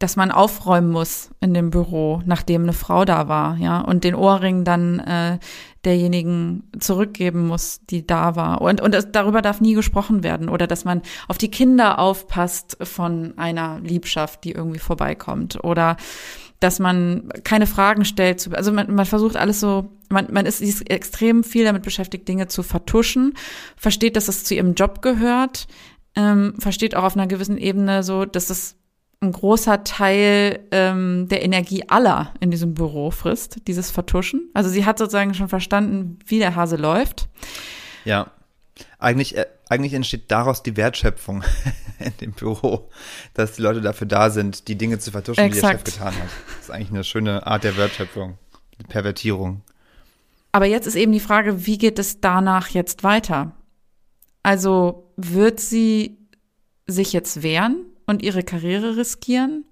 dass 0.01 0.17
man 0.17 0.33
aufräumen 0.33 0.91
muss 0.91 1.31
in 1.41 1.53
dem 1.53 1.69
Büro, 1.69 2.23
nachdem 2.25 2.63
eine 2.63 2.73
Frau 2.73 3.05
da 3.05 3.29
war, 3.29 3.59
ja, 3.59 3.83
und 3.83 4.03
den 4.03 4.15
Ohrring 4.15 4.65
dann 4.65 4.99
äh, 4.99 5.39
derjenigen 5.85 6.65
zurückgeben 6.79 7.47
muss, 7.47 7.83
die 7.91 8.07
da 8.07 8.35
war. 8.35 8.63
Und, 8.63 8.81
und 8.81 8.97
darüber 9.13 9.43
darf 9.43 9.61
nie 9.61 9.75
gesprochen 9.75 10.23
werden. 10.23 10.49
Oder 10.49 10.67
dass 10.67 10.87
man 10.87 11.03
auf 11.29 11.37
die 11.37 11.51
Kinder 11.51 11.99
aufpasst 11.99 12.79
von 12.83 13.35
einer 13.37 13.79
Liebschaft, 13.81 14.45
die 14.45 14.53
irgendwie 14.53 14.79
vorbeikommt. 14.79 15.63
Oder 15.65 15.99
dass 16.61 16.79
man 16.79 17.29
keine 17.45 17.67
Fragen 17.67 18.07
stellt. 18.07 18.49
Also 18.55 18.73
man, 18.73 18.95
man 18.95 19.07
versucht 19.07 19.37
alles 19.37 19.61
so, 19.61 19.91
man, 20.09 20.29
man 20.33 20.47
ist, 20.47 20.63
ist 20.63 20.89
extrem 20.91 21.45
viel 21.45 21.65
damit 21.65 21.83
beschäftigt, 21.83 22.27
Dinge 22.27 22.49
zu 22.49 22.63
vertuschen, 22.63 23.35
versteht, 23.77 24.17
dass 24.17 24.29
es 24.29 24.45
zu 24.45 24.55
ihrem 24.55 24.75
Job 24.75 25.03
gehört, 25.03 25.67
ähm, 26.17 26.55
versteht 26.59 26.95
auch 26.95 27.05
auf 27.05 27.17
einer 27.17 27.27
gewissen 27.27 27.59
Ebene 27.59 28.03
so, 28.03 28.25
dass 28.25 28.49
es 28.49 28.80
ein 29.21 29.33
großer 29.33 29.85
Teil 29.85 30.61
ähm, 30.71 31.29
der 31.29 31.45
Energie 31.45 31.85
aller 31.89 32.33
in 32.41 32.51
diesem 32.51 32.73
Büro 32.73 33.11
frisst, 33.11 33.67
dieses 33.67 33.91
Vertuschen. 33.91 34.49
Also 34.55 34.71
sie 34.71 34.87
hat 34.87 34.99
sozusagen 34.99 35.35
schon 35.35 35.49
verstanden, 35.49 36.19
wie 36.27 36.39
der 36.39 36.57
Hase 36.57 36.77
läuft. 36.77 37.29
Ja. 38.05 38.31
Eigentlich, 38.99 39.37
äh, 39.37 39.45
eigentlich 39.69 39.93
entsteht 39.93 40.31
daraus 40.31 40.63
die 40.63 40.77
Wertschöpfung 40.77 41.45
in 41.99 42.17
dem 42.23 42.33
Büro, 42.33 42.89
dass 43.35 43.53
die 43.53 43.63
Leute 43.63 43.83
dafür 43.83 44.07
da 44.07 44.31
sind, 44.31 44.69
die 44.69 44.77
Dinge 44.77 44.99
zu 44.99 45.11
vertuschen, 45.11 45.45
Exakt. 45.45 45.87
die 45.87 45.91
der 45.91 45.93
Chef 45.93 45.99
getan 45.99 46.15
hat. 46.15 46.31
Das 46.57 46.65
ist 46.65 46.71
eigentlich 46.71 46.91
eine 46.91 47.05
schöne 47.05 47.47
Art 47.47 47.65
der 47.65 47.77
Wertschöpfung, 47.77 48.39
die 48.79 48.85
Pervertierung. 48.85 49.61
Aber 50.53 50.65
jetzt 50.65 50.87
ist 50.87 50.97
eben 50.97 51.13
die 51.13 51.21
Frage, 51.21 51.67
wie 51.67 51.77
geht 51.77 51.99
es 51.99 52.23
danach 52.23 52.69
jetzt 52.69 53.05
weiter? 53.05 53.53
Also 54.43 55.13
wird 55.17 55.61
sie 55.61 56.17
sich 56.87 57.13
jetzt 57.13 57.43
wehren? 57.43 57.90
Und 58.11 58.23
ihre 58.23 58.43
Karriere 58.43 58.97
riskieren? 58.97 59.65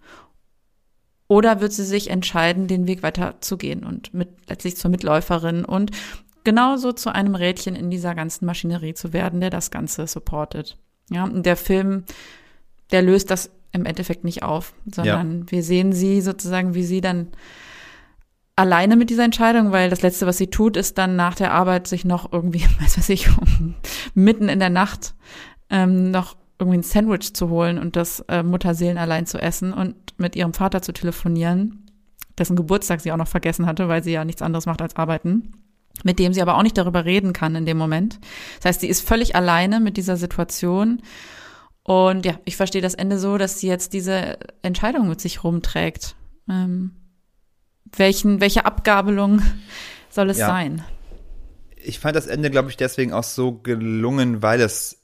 Oder 1.26 1.60
wird 1.60 1.74
sie 1.74 1.84
sich 1.84 2.08
entscheiden, 2.08 2.68
den 2.68 2.86
Weg 2.86 3.02
weiter 3.02 3.36
zu 3.40 3.58
gehen 3.58 3.84
und 3.84 4.14
mit, 4.14 4.48
letztlich 4.48 4.76
zur 4.76 4.90
Mitläuferin 4.90 5.66
und 5.66 5.90
genauso 6.42 6.92
zu 6.92 7.14
einem 7.14 7.34
Rädchen 7.34 7.76
in 7.76 7.90
dieser 7.90 8.14
ganzen 8.14 8.46
Maschinerie 8.46 8.94
zu 8.94 9.12
werden, 9.12 9.40
der 9.40 9.50
das 9.50 9.70
Ganze 9.70 10.06
supportet? 10.06 10.78
Ja, 11.10 11.24
und 11.24 11.44
der 11.44 11.56
Film, 11.56 12.04
der 12.90 13.02
löst 13.02 13.30
das 13.30 13.50
im 13.72 13.84
Endeffekt 13.84 14.24
nicht 14.24 14.42
auf, 14.42 14.72
sondern 14.90 15.40
ja. 15.40 15.50
wir 15.50 15.62
sehen 15.62 15.92
sie 15.92 16.22
sozusagen, 16.22 16.74
wie 16.74 16.84
sie 16.84 17.02
dann 17.02 17.28
alleine 18.56 18.96
mit 18.96 19.10
dieser 19.10 19.24
Entscheidung, 19.24 19.72
weil 19.72 19.90
das 19.90 20.02
Letzte, 20.02 20.26
was 20.26 20.38
sie 20.38 20.48
tut, 20.48 20.76
ist 20.76 20.96
dann 20.96 21.14
nach 21.14 21.34
der 21.34 21.52
Arbeit 21.52 21.86
sich 21.86 22.04
noch 22.06 22.32
irgendwie, 22.32 22.64
weiß 22.80 22.96
was 22.96 23.08
ich, 23.10 23.28
mitten 24.14 24.48
in 24.48 24.58
der 24.58 24.70
Nacht 24.70 25.14
ähm, 25.68 26.10
noch 26.10 26.36
irgendwie 26.58 26.78
ein 26.78 26.82
Sandwich 26.82 27.34
zu 27.34 27.48
holen 27.48 27.78
und 27.78 27.96
das 27.96 28.20
äh, 28.28 28.42
Mutterseelen 28.42 28.98
allein 28.98 29.26
zu 29.26 29.38
essen 29.38 29.72
und 29.72 29.94
mit 30.18 30.34
ihrem 30.34 30.54
Vater 30.54 30.82
zu 30.82 30.92
telefonieren, 30.92 31.86
dessen 32.36 32.56
Geburtstag 32.56 33.00
sie 33.00 33.12
auch 33.12 33.16
noch 33.16 33.28
vergessen 33.28 33.66
hatte, 33.66 33.88
weil 33.88 34.02
sie 34.02 34.12
ja 34.12 34.24
nichts 34.24 34.42
anderes 34.42 34.66
macht 34.66 34.82
als 34.82 34.96
arbeiten, 34.96 35.52
mit 36.02 36.18
dem 36.18 36.32
sie 36.32 36.42
aber 36.42 36.56
auch 36.56 36.62
nicht 36.62 36.76
darüber 36.76 37.04
reden 37.04 37.32
kann 37.32 37.54
in 37.54 37.66
dem 37.66 37.78
Moment. 37.78 38.18
Das 38.56 38.66
heißt, 38.66 38.80
sie 38.80 38.88
ist 38.88 39.06
völlig 39.06 39.36
alleine 39.36 39.80
mit 39.80 39.96
dieser 39.96 40.16
Situation. 40.16 41.02
Und 41.84 42.26
ja, 42.26 42.34
ich 42.44 42.56
verstehe 42.56 42.82
das 42.82 42.94
Ende 42.94 43.18
so, 43.18 43.38
dass 43.38 43.60
sie 43.60 43.68
jetzt 43.68 43.92
diese 43.92 44.38
Entscheidung 44.62 45.08
mit 45.08 45.20
sich 45.20 45.44
rumträgt. 45.44 46.16
Ähm, 46.48 46.92
welchen, 47.96 48.40
welche 48.40 48.64
Abgabelung 48.66 49.40
soll 50.10 50.30
es 50.30 50.38
ja. 50.38 50.48
sein? 50.48 50.82
Ich 51.76 52.00
fand 52.00 52.16
das 52.16 52.26
Ende, 52.26 52.50
glaube 52.50 52.68
ich, 52.68 52.76
deswegen 52.76 53.12
auch 53.12 53.24
so 53.24 53.52
gelungen, 53.52 54.42
weil 54.42 54.60
es 54.60 54.97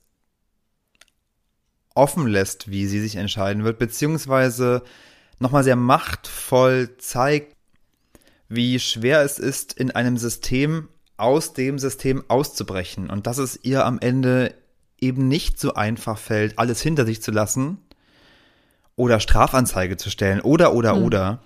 offen 1.94 2.26
lässt, 2.26 2.70
wie 2.70 2.87
sie 2.87 3.00
sich 3.00 3.16
entscheiden 3.16 3.64
wird, 3.64 3.78
beziehungsweise 3.78 4.83
nochmal 5.38 5.64
sehr 5.64 5.76
machtvoll 5.76 6.96
zeigt, 6.98 7.54
wie 8.48 8.78
schwer 8.78 9.22
es 9.22 9.38
ist, 9.38 9.72
in 9.72 9.90
einem 9.90 10.16
System 10.16 10.88
aus 11.16 11.52
dem 11.52 11.78
System 11.78 12.24
auszubrechen 12.28 13.11
und 13.11 13.26
dass 13.26 13.38
es 13.38 13.59
ihr 13.62 13.85
am 13.87 13.98
Ende 14.00 14.54
eben 15.00 15.28
nicht 15.28 15.61
so 15.61 15.74
einfach 15.74 16.18
fällt, 16.18 16.59
alles 16.59 16.80
hinter 16.80 17.07
sich 17.07 17.22
zu 17.22 17.30
lassen 17.30 17.78
oder 18.96 19.20
Strafanzeige 19.20 19.96
zu 19.96 20.11
stellen 20.11 20.40
oder, 20.40 20.74
oder, 20.74 20.96
Hm. 20.96 21.04
oder. 21.04 21.42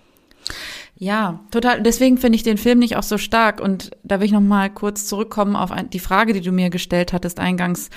Ja, 0.97 1.41
total. 1.51 1.83
Deswegen 1.83 2.19
finde 2.19 2.37
ich 2.37 2.43
den 2.43 2.59
Film 2.59 2.81
nicht 2.81 2.97
auch 2.97 3.03
so 3.05 3.19
stark. 3.19 3.61
Und 3.61 3.91
da 4.03 4.19
will 4.19 4.27
ich 4.27 4.33
noch 4.33 4.41
mal 4.41 4.69
kurz 4.69 5.07
zurückkommen 5.07 5.55
auf 5.55 5.71
die 5.93 6.01
Frage, 6.01 6.33
die 6.33 6.41
du 6.41 6.51
mir 6.51 6.71
gestellt 6.71 7.13
hattest 7.13 7.39
eingangs, 7.39 7.89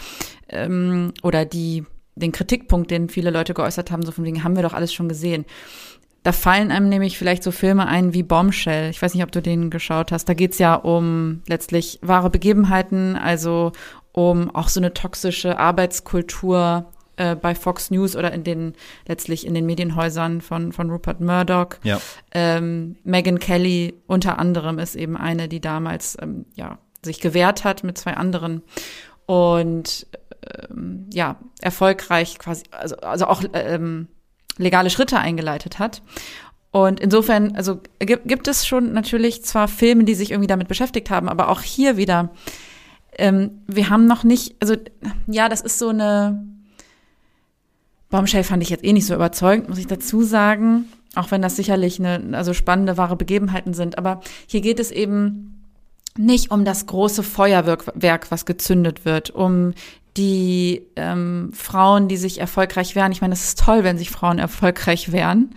ähm, 0.50 1.12
oder 1.24 1.46
die 1.46 1.86
den 2.22 2.32
Kritikpunkt, 2.32 2.92
den 2.92 3.10
viele 3.10 3.32
Leute 3.32 3.54
geäußert 3.54 3.92
haben, 3.92 4.04
so 4.04 4.12
von 4.12 4.24
wegen, 4.24 4.44
haben 4.44 4.56
wir 4.56 4.64
doch 4.64 4.74
alles 4.74 4.94
schon 4.94 5.10
gesehen. 5.10 5.46
Da 6.24 6.32
fallen 6.32 6.72
einem 6.72 6.88
nämlich 6.88 7.18
vielleicht 7.18 7.42
so 7.42 7.52
Filme 7.52 7.88
ein 7.88 8.14
wie 8.14 8.22
Bombshell. 8.22 8.92
Ich 8.92 9.02
weiß 9.02 9.16
nicht, 9.16 9.24
ob 9.24 9.32
du 9.32 9.42
den 9.42 9.72
geschaut 9.72 10.12
hast. 10.12 10.30
Da 10.30 10.36
geht's 10.36 10.60
ja 10.60 10.76
um 10.76 11.42
letztlich 11.48 12.00
wahre 12.04 12.30
Begebenheiten, 12.30 13.16
also 13.16 13.72
um 14.12 14.54
auch 14.54 14.68
so 14.68 14.80
eine 14.80 14.94
toxische 14.94 15.58
Arbeitskultur 15.58 16.86
äh, 17.16 17.36
bei 17.36 17.56
Fox 17.56 17.90
News 17.90 18.16
oder 18.16 18.32
in 18.34 18.44
den 18.44 18.74
letztlich 19.08 19.48
in 19.48 19.54
den 19.54 19.66
Medienhäusern 19.66 20.42
von, 20.42 20.72
von 20.72 20.92
Rupert 20.92 21.22
Murdoch. 21.22 21.78
Ja. 21.84 22.00
Ähm, 22.34 22.98
Megan 23.04 23.40
Kelly 23.40 23.96
unter 24.06 24.38
anderem 24.38 24.78
ist 24.78 24.96
eben 24.96 25.18
eine, 25.18 25.48
die 25.48 25.60
damals 25.60 26.18
ähm, 26.22 26.46
ja 26.56 26.78
sich 27.04 27.20
gewehrt 27.20 27.64
hat 27.64 27.84
mit 27.84 27.98
zwei 27.98 28.14
anderen 28.14 28.62
und 29.26 30.06
ähm, 30.70 31.10
ja 31.14 31.38
erfolgreich 31.62 32.40
quasi 32.40 32.64
also 32.72 32.96
also 32.98 33.28
auch 33.28 33.44
ähm, 33.54 34.08
legale 34.58 34.90
Schritte 34.90 35.18
eingeleitet 35.18 35.80
hat. 35.80 36.02
Und 36.72 37.02
insofern, 37.02 37.56
also 37.56 37.82
gibt, 38.00 38.28
gibt 38.28 38.48
es 38.48 38.66
schon 38.66 38.94
natürlich 38.94 39.44
zwar 39.44 39.68
Filme, 39.68 40.06
die 40.06 40.16
sich 40.16 40.32
irgendwie 40.32 40.48
damit 40.48 40.70
beschäftigt 40.70 41.10
haben, 41.10 41.28
aber 41.28 41.50
auch 41.50 41.62
hier 41.62 41.98
wieder, 41.98 42.30
ähm, 43.18 43.62
wir 43.68 43.90
haben 43.90 44.06
noch 44.06 44.24
nicht, 44.24 44.56
also 44.62 44.76
ja, 45.28 45.50
das 45.50 45.60
ist 45.60 45.80
so 45.80 45.90
eine 45.90 46.48
Bombshell 48.12 48.44
fand 48.44 48.62
ich 48.62 48.70
jetzt 48.70 48.84
eh 48.84 48.94
nicht 48.94 49.08
so 49.08 49.16
überzeugend, 49.16 49.70
muss 49.70 49.80
ich 49.80 49.88
dazu 49.88 50.22
sagen, 50.22 50.86
auch 51.16 51.32
wenn 51.32 51.42
das 51.42 51.56
sicherlich 51.56 51.98
eine, 52.00 52.38
also 52.38 52.54
spannende, 52.54 52.98
wahre 52.98 53.16
Begebenheiten 53.16 53.74
sind. 53.74 53.98
Aber 53.98 54.22
hier 54.48 54.62
geht 54.62 54.80
es 54.80 54.92
eben 54.92 55.70
nicht 56.18 56.52
um 56.52 56.66
das 56.66 56.86
große 56.86 57.24
Feuerwerk, 57.24 58.32
was 58.32 58.46
gezündet 58.46 59.06
wird, 59.06 59.32
um 59.32 59.74
die 60.18 60.88
ähm, 60.96 61.52
Frauen, 61.54 62.08
die 62.08 62.18
sich 62.18 62.40
erfolgreich 62.40 62.96
wehren. 62.96 63.12
Ich 63.12 63.22
meine, 63.22 63.34
es 63.34 63.46
ist 63.46 63.60
toll, 63.60 63.84
wenn 63.84 63.98
sich 63.98 64.10
Frauen 64.10 64.40
erfolgreich 64.40 65.12
wehren. 65.12 65.56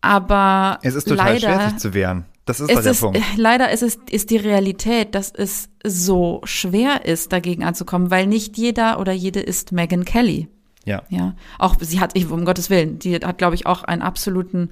Aber 0.00 0.78
Es 0.82 0.94
ist 0.94 1.08
total 1.08 1.34
leider, 1.34 1.54
schwer, 1.54 1.70
sich 1.70 1.78
zu 1.78 1.94
wehren. 1.94 2.26
Das 2.44 2.60
ist 2.60 2.68
der 2.70 2.84
ist, 2.84 3.00
Punkt. 3.00 3.20
leider 3.36 3.70
ist 3.72 3.82
es 3.82 3.98
ist 4.08 4.30
die 4.30 4.36
Realität, 4.36 5.14
dass 5.16 5.32
es 5.32 5.68
so 5.84 6.40
schwer 6.44 7.04
ist, 7.04 7.32
dagegen 7.32 7.64
anzukommen, 7.64 8.10
weil 8.10 8.26
nicht 8.26 8.56
jeder 8.56 9.00
oder 9.00 9.12
jede 9.12 9.40
ist 9.40 9.72
Megan 9.72 10.04
Kelly. 10.04 10.48
Ja. 10.84 11.02
Ja, 11.08 11.34
auch 11.58 11.74
sie 11.80 11.98
hat, 11.98 12.12
ich, 12.14 12.30
um 12.30 12.44
Gottes 12.44 12.70
Willen, 12.70 13.00
die 13.00 13.16
hat, 13.16 13.38
glaube 13.38 13.56
ich, 13.56 13.66
auch 13.66 13.82
einen 13.82 14.02
absoluten 14.02 14.70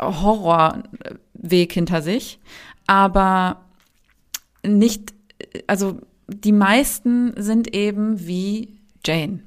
Horrorweg 0.00 1.72
hinter 1.72 2.00
sich. 2.02 2.38
Aber 2.86 3.62
nicht, 4.64 5.12
also 5.66 5.98
die 6.28 6.52
meisten 6.52 7.34
sind 7.36 7.74
eben 7.74 8.26
wie 8.26 8.78
Jane. 9.04 9.40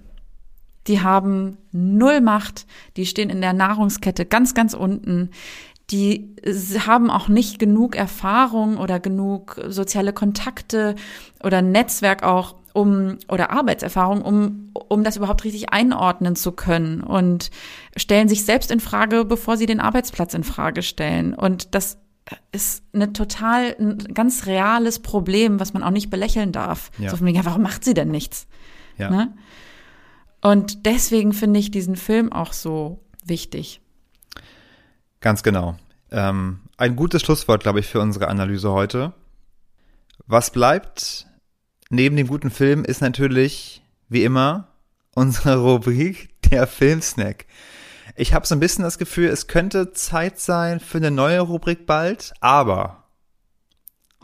Die 0.88 1.02
haben 1.02 1.58
null 1.72 2.22
Macht, 2.22 2.66
die 2.96 3.06
stehen 3.06 3.30
in 3.30 3.42
der 3.42 3.54
Nahrungskette 3.54 4.26
ganz, 4.26 4.54
ganz 4.54 4.74
unten. 4.74 5.32
Die 5.90 6.36
haben 6.86 7.10
auch 7.10 7.28
nicht 7.28 7.60
genug 7.60 7.96
Erfahrung 7.96 8.78
oder 8.78 9.00
genug 9.00 9.60
soziale 9.68 10.14
Kontakte 10.14 10.96
oder 11.44 11.62
Netzwerk 11.62 12.24
auch, 12.24 12.56
um 12.74 13.18
oder 13.28 13.52
Arbeitserfahrung, 13.52 14.22
um 14.22 14.68
um 14.90 15.04
das 15.04 15.18
überhaupt 15.18 15.44
richtig 15.44 15.72
einordnen 15.74 16.36
zu 16.36 16.52
können 16.52 17.02
und 17.02 17.50
stellen 17.96 18.30
sich 18.30 18.46
selbst 18.46 18.72
in 18.72 18.80
Frage, 18.80 19.26
bevor 19.26 19.58
sie 19.58 19.66
den 19.66 19.80
Arbeitsplatz 19.80 20.34
in 20.34 20.44
Frage 20.44 20.82
stellen. 20.82 21.34
Und 21.34 21.76
das 21.76 21.98
ist 22.52 22.84
eine 22.94 23.14
total 23.14 23.76
ein 23.80 23.98
ganz 24.14 24.46
reales 24.46 25.00
Problem, 25.00 25.60
was 25.60 25.74
man 25.74 25.84
auch 25.84 25.92
nicht 25.92 26.10
belächeln 26.10 26.52
darf. 26.52 26.92
Ja. 26.98 27.10
So 27.10 27.18
von 27.18 27.28
wegen, 27.28 27.38
ja, 27.38 27.46
warum 27.46 27.62
macht 27.62 27.84
sie 27.84 27.94
denn 27.94 28.10
nichts? 28.10 28.48
Ja. 28.98 29.10
Ne? 29.10 29.34
Und 30.42 30.86
deswegen 30.86 31.34
finde 31.34 31.60
ich 31.60 31.72
diesen 31.72 31.96
Film 31.96 32.32
auch 32.32 32.54
so 32.54 33.04
wichtig. 33.26 33.82
Ganz 35.22 35.44
genau. 35.44 35.78
Ähm, 36.12 36.62
ein 36.78 36.96
gutes 36.96 37.22
Schlusswort, 37.22 37.64
glaube 37.64 37.80
ich, 37.80 37.88
für 37.88 38.00
unsere 38.00 38.28
Analyse 38.28 38.72
heute. 38.72 39.14
Was 40.26 40.52
bleibt 40.52 41.28
neben 41.90 42.16
dem 42.16 42.28
guten 42.28 42.52
Film 42.52 42.84
ist 42.84 43.02
natürlich, 43.02 43.82
wie 44.10 44.24
immer, 44.24 44.68
unsere 45.14 45.58
Rubrik 45.58 46.30
der 46.50 46.68
Filmsnack. 46.68 47.46
Ich 48.20 48.34
habe 48.34 48.48
so 48.48 48.56
ein 48.56 48.60
bisschen 48.60 48.84
das 48.84 48.98
Gefühl, 48.98 49.28
es 49.28 49.46
könnte 49.46 49.94
Zeit 49.94 50.40
sein 50.40 50.80
für 50.80 50.98
eine 50.98 51.12
neue 51.12 51.40
Rubrik 51.40 51.86
bald, 51.86 52.34
aber 52.40 53.04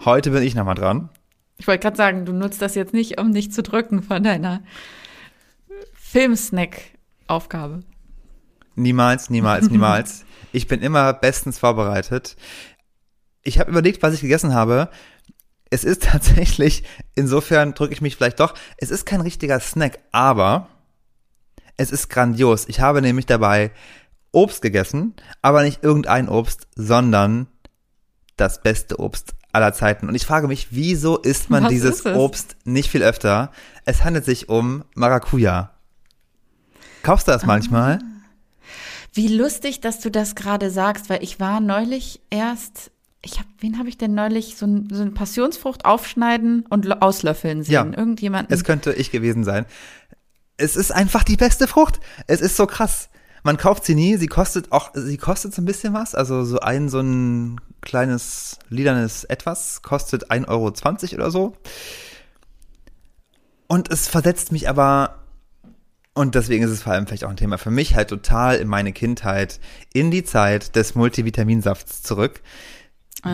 heute 0.03 0.31
bin 0.31 0.41
ich 0.41 0.55
nochmal 0.55 0.73
dran. 0.73 1.09
Ich 1.57 1.67
wollte 1.67 1.83
gerade 1.83 1.97
sagen, 1.97 2.25
du 2.25 2.33
nutzt 2.33 2.59
das 2.63 2.73
jetzt 2.73 2.93
nicht, 2.93 3.19
um 3.19 3.33
dich 3.33 3.51
zu 3.51 3.61
drücken 3.61 4.01
von 4.01 4.23
deiner 4.23 4.63
Filmsnack-Aufgabe. 5.93 7.83
Niemals, 8.75 9.29
niemals, 9.29 9.69
niemals. 9.69 10.25
Ich 10.55 10.67
bin 10.67 10.81
immer 10.81 11.13
bestens 11.13 11.57
vorbereitet. 11.57 12.35
Ich 13.41 13.59
habe 13.59 13.71
überlegt, 13.71 14.03
was 14.03 14.13
ich 14.13 14.21
gegessen 14.21 14.53
habe. 14.53 14.89
Es 15.69 15.83
ist 15.83 16.03
tatsächlich, 16.11 16.83
insofern 17.13 17.75
drücke 17.75 17.93
ich 17.93 18.01
mich 18.01 18.15
vielleicht 18.15 18.39
doch, 18.39 18.55
es 18.77 18.89
ist 18.89 19.05
kein 19.05 19.21
richtiger 19.21 19.59
Snack, 19.59 19.99
aber 20.11 20.67
es 21.77 21.91
ist 21.91 22.09
grandios. 22.09 22.67
Ich 22.67 22.79
habe 22.79 23.01
nämlich 23.01 23.25
dabei 23.25 23.71
Obst 24.31 24.61
gegessen, 24.61 25.13
aber 25.41 25.63
nicht 25.63 25.83
irgendein 25.83 26.29
Obst, 26.29 26.67
sondern 26.75 27.47
das 28.37 28.61
beste 28.61 28.99
Obst 28.99 29.35
aller 29.51 29.73
Zeiten. 29.73 30.07
Und 30.07 30.15
ich 30.15 30.25
frage 30.25 30.47
mich, 30.47 30.69
wieso 30.71 31.17
isst 31.17 31.49
man 31.49 31.63
Was 31.63 31.69
dieses 31.69 32.01
ist? 32.01 32.07
Obst 32.07 32.55
nicht 32.65 32.89
viel 32.89 33.03
öfter? 33.03 33.51
Es 33.85 34.03
handelt 34.03 34.25
sich 34.25 34.49
um 34.49 34.83
Maracuja. 34.95 35.71
Kaufst 37.03 37.27
du 37.27 37.31
das 37.31 37.45
manchmal? 37.45 37.99
Wie 39.13 39.27
lustig, 39.27 39.81
dass 39.81 39.99
du 39.99 40.09
das 40.09 40.33
gerade 40.33 40.71
sagst, 40.71 41.09
weil 41.09 41.23
ich 41.23 41.39
war 41.39 41.59
neulich 41.59 42.21
erst, 42.31 42.89
ich 43.21 43.37
hab, 43.37 43.45
wen 43.59 43.77
habe 43.77 43.89
ich 43.89 43.97
denn 43.97 44.15
neulich 44.15 44.55
so, 44.57 44.65
ein, 44.65 44.87
so 44.91 45.03
eine 45.03 45.11
Passionsfrucht 45.11 45.85
aufschneiden 45.85 46.65
und 46.69 47.01
auslöffeln 47.03 47.61
sehen? 47.61 47.73
Ja. 47.73 47.85
Irgendjemanden. 47.85 48.51
Es 48.51 48.63
könnte 48.63 48.93
ich 48.93 49.11
gewesen 49.11 49.43
sein. 49.43 49.65
Es 50.57 50.75
ist 50.75 50.91
einfach 50.91 51.23
die 51.23 51.37
beste 51.37 51.67
Frucht. 51.67 51.99
Es 52.27 52.41
ist 52.41 52.55
so 52.55 52.67
krass. 52.67 53.09
Man 53.43 53.57
kauft 53.57 53.85
sie 53.85 53.95
nie. 53.95 54.17
Sie 54.17 54.27
kostet 54.27 54.71
auch, 54.71 54.91
sie 54.93 55.17
kostet 55.17 55.53
so 55.53 55.61
ein 55.61 55.65
bisschen 55.65 55.93
was. 55.93 56.15
Also 56.15 56.43
so 56.45 56.59
ein, 56.59 56.89
so 56.89 56.99
ein 56.99 57.59
kleines, 57.81 58.59
lilanes 58.69 59.23
Etwas 59.25 59.81
kostet 59.81 60.31
1,20 60.31 60.47
Euro 60.47 60.73
oder 61.15 61.31
so. 61.31 61.57
Und 63.67 63.91
es 63.91 64.07
versetzt 64.07 64.51
mich 64.51 64.69
aber, 64.69 65.23
und 66.13 66.35
deswegen 66.35 66.63
ist 66.63 66.71
es 66.71 66.83
vor 66.83 66.93
allem 66.93 67.07
vielleicht 67.07 67.25
auch 67.25 67.29
ein 67.29 67.37
Thema 67.37 67.57
für 67.57 67.71
mich, 67.71 67.95
halt 67.95 68.09
total 68.09 68.57
in 68.57 68.67
meine 68.67 68.93
Kindheit, 68.93 69.59
in 69.93 70.11
die 70.11 70.23
Zeit 70.23 70.75
des 70.75 70.95
Multivitaminsafts 70.95 72.03
zurück. 72.03 72.41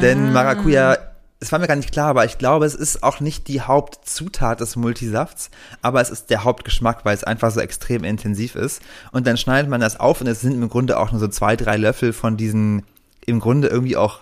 Denn 0.01 0.32
Maracuja, 0.34 0.97
es 1.41 1.52
war 1.52 1.60
mir 1.60 1.67
gar 1.67 1.75
nicht 1.75 1.93
klar, 1.93 2.10
aber 2.10 2.25
ich 2.25 2.38
glaube, 2.38 2.65
es 2.65 2.75
ist 2.75 3.02
auch 3.02 3.21
nicht 3.21 3.47
die 3.47 3.62
Hauptzutat 3.62 4.60
des 4.60 4.75
Multisafts, 4.75 5.49
aber 5.82 6.02
es 6.02 6.10
ist 6.10 6.30
der 6.30 6.43
Hauptgeschmack, 6.43 7.06
weil 7.06 7.15
es 7.15 7.23
einfach 7.23 7.52
so 7.52 7.62
extrem 7.62 8.04
intensiv 8.04 8.56
ist. 8.56 8.82
Und 9.12 9.25
dann 9.25 9.38
schneidet 9.38 9.69
man 9.69 9.80
das 9.80 9.99
auf 9.99 10.19
und 10.19 10.28
es 10.28 10.41
sind 10.41 10.54
im 10.54 10.69
Grunde 10.69 10.99
auch 10.99 11.12
nur 11.12 11.21
so 11.21 11.30
zwei, 11.30 11.56
drei 11.56 11.78
Löffel 11.78 12.12
von 12.12 12.36
diesen 12.36 12.84
im 13.25 13.39
Grunde 13.39 13.69
irgendwie 13.69 13.95
auch 13.95 14.19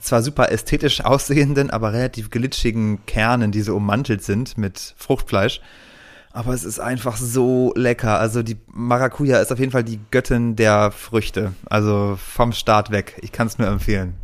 zwar 0.00 0.22
super 0.22 0.50
ästhetisch 0.50 1.04
aussehenden, 1.04 1.70
aber 1.70 1.92
relativ 1.92 2.30
glitschigen 2.30 3.04
Kernen, 3.06 3.52
die 3.52 3.62
so 3.62 3.76
ummantelt 3.76 4.22
sind 4.22 4.56
mit 4.56 4.94
Fruchtfleisch. 4.96 5.60
Aber 6.32 6.52
es 6.52 6.64
ist 6.64 6.80
einfach 6.80 7.16
so 7.16 7.72
lecker. 7.76 8.18
Also 8.18 8.42
die 8.42 8.58
Maracuja 8.66 9.40
ist 9.40 9.52
auf 9.52 9.58
jeden 9.58 9.72
Fall 9.72 9.84
die 9.84 10.00
Göttin 10.10 10.54
der 10.54 10.90
Früchte. 10.90 11.52
Also 11.64 12.18
vom 12.18 12.52
Start 12.52 12.90
weg. 12.90 13.18
Ich 13.22 13.32
kann 13.32 13.46
es 13.46 13.58
nur 13.58 13.68
empfehlen. 13.68 14.14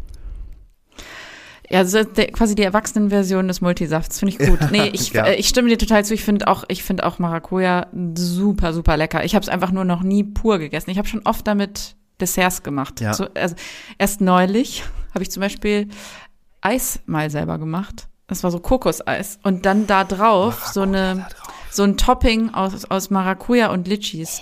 Ja, 1.72 1.78
also 1.78 2.04
quasi 2.04 2.54
die 2.54 2.64
Erwachsenenversion 2.64 3.48
des 3.48 3.62
Multisafts 3.62 4.18
finde 4.18 4.36
ich 4.36 4.46
gut. 4.46 4.70
Nee, 4.70 4.90
ich, 4.92 5.10
Ja. 5.14 5.24
äh, 5.26 5.36
ich 5.36 5.48
stimme 5.48 5.70
dir 5.70 5.78
total 5.78 6.04
zu. 6.04 6.12
Ich 6.12 6.22
finde 6.22 6.46
auch, 6.48 6.64
ich 6.68 6.82
finde 6.84 7.06
auch 7.06 7.18
Maracuja 7.18 7.86
super, 8.14 8.74
super 8.74 8.98
lecker. 8.98 9.24
Ich 9.24 9.34
habe 9.34 9.42
es 9.42 9.48
einfach 9.48 9.72
nur 9.72 9.84
noch 9.86 10.02
nie 10.02 10.22
pur 10.22 10.58
gegessen. 10.58 10.90
Ich 10.90 10.98
habe 10.98 11.08
schon 11.08 11.22
oft 11.24 11.46
damit 11.46 11.96
Desserts 12.20 12.62
gemacht. 12.62 13.00
Ja. 13.00 13.14
So, 13.14 13.26
also 13.34 13.54
erst 13.96 14.20
neulich 14.20 14.84
habe 15.14 15.22
ich 15.22 15.30
zum 15.30 15.40
Beispiel 15.40 15.88
Eis 16.60 17.00
mal 17.06 17.30
selber 17.30 17.56
gemacht. 17.58 18.06
Das 18.26 18.44
war 18.44 18.50
so 18.50 18.60
Kokoseis 18.60 19.38
und 19.42 19.64
dann 19.64 19.86
da 19.86 20.04
drauf 20.04 20.66
so 20.72 20.82
eine 20.82 21.26
drauf. 21.30 21.54
so 21.70 21.84
ein 21.84 21.96
Topping 21.96 22.52
aus 22.52 22.84
aus 22.84 23.08
Maracuja 23.08 23.70
und 23.70 23.88
Litchis. 23.88 24.40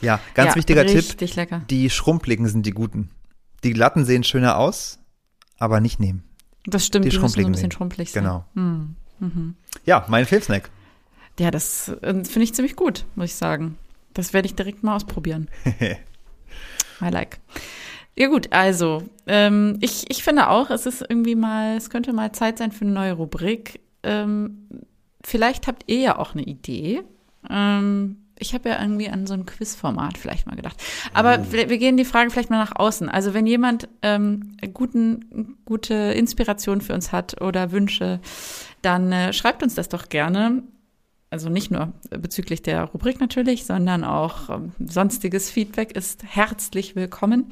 Ja, 0.00 0.20
ganz 0.34 0.50
ja, 0.50 0.56
wichtiger 0.56 0.86
Tipp. 0.86 0.98
Richtig 0.98 1.34
lecker. 1.34 1.62
Die 1.68 1.90
Schrumpeligen 1.90 2.46
sind 2.46 2.64
die 2.66 2.70
guten. 2.72 3.10
Die 3.64 3.72
glatten 3.72 4.04
sehen 4.04 4.24
schöner 4.24 4.58
aus, 4.58 4.98
aber 5.58 5.80
nicht 5.80 5.98
nehmen. 5.98 6.22
Das 6.66 6.86
stimmt, 6.86 7.06
die 7.06 7.10
die, 7.10 7.18
müssen 7.18 7.44
ein 7.44 7.52
bisschen 7.52 7.72
schrumpelig 7.72 8.12
sein. 8.12 8.22
Genau. 8.22 8.44
Hm. 8.54 8.96
Mhm. 9.20 9.54
Ja, 9.84 10.04
mein 10.08 10.26
Filmsnack. 10.26 10.70
Ja, 11.38 11.50
das 11.50 11.88
äh, 11.88 12.12
finde 12.24 12.42
ich 12.42 12.54
ziemlich 12.54 12.76
gut, 12.76 13.04
muss 13.16 13.26
ich 13.26 13.34
sagen. 13.34 13.76
Das 14.12 14.32
werde 14.32 14.46
ich 14.46 14.54
direkt 14.54 14.82
mal 14.82 14.96
ausprobieren. 14.96 15.48
I 17.00 17.08
like. 17.10 17.40
Ja 18.16 18.28
gut, 18.28 18.52
also 18.52 19.02
ähm, 19.26 19.78
ich, 19.80 20.08
ich 20.08 20.22
finde 20.22 20.48
auch, 20.48 20.70
es 20.70 20.86
ist 20.86 21.04
irgendwie 21.08 21.34
mal, 21.34 21.76
es 21.76 21.90
könnte 21.90 22.12
mal 22.12 22.32
Zeit 22.32 22.58
sein 22.58 22.70
für 22.70 22.84
eine 22.84 22.92
neue 22.92 23.14
Rubrik. 23.14 23.80
Ähm, 24.04 24.68
vielleicht 25.24 25.66
habt 25.66 25.84
ihr 25.88 25.98
ja 25.98 26.18
auch 26.18 26.34
eine 26.34 26.44
Idee. 26.44 27.02
Ähm, 27.50 28.23
ich 28.44 28.52
habe 28.52 28.68
ja 28.68 28.80
irgendwie 28.80 29.08
an 29.08 29.26
so 29.26 29.32
ein 29.32 29.46
Quizformat 29.46 30.18
vielleicht 30.18 30.46
mal 30.46 30.54
gedacht. 30.54 30.76
Aber 31.14 31.38
oh. 31.40 31.52
wir 31.52 31.78
gehen 31.78 31.96
die 31.96 32.04
Fragen 32.04 32.30
vielleicht 32.30 32.50
mal 32.50 32.58
nach 32.58 32.76
außen. 32.76 33.08
Also 33.08 33.32
wenn 33.32 33.46
jemand 33.46 33.88
ähm, 34.02 34.58
guten, 34.74 35.56
gute 35.64 35.94
Inspiration 35.94 36.82
für 36.82 36.92
uns 36.92 37.10
hat 37.10 37.40
oder 37.40 37.72
Wünsche, 37.72 38.20
dann 38.82 39.10
äh, 39.12 39.32
schreibt 39.32 39.62
uns 39.62 39.74
das 39.74 39.88
doch 39.88 40.10
gerne. 40.10 40.62
Also 41.30 41.48
nicht 41.48 41.70
nur 41.70 41.94
bezüglich 42.10 42.60
der 42.60 42.84
Rubrik 42.84 43.18
natürlich, 43.18 43.64
sondern 43.64 44.04
auch 44.04 44.50
ähm, 44.50 44.72
sonstiges 44.78 45.50
Feedback 45.50 45.96
ist 45.96 46.22
herzlich 46.22 46.96
willkommen. 46.96 47.46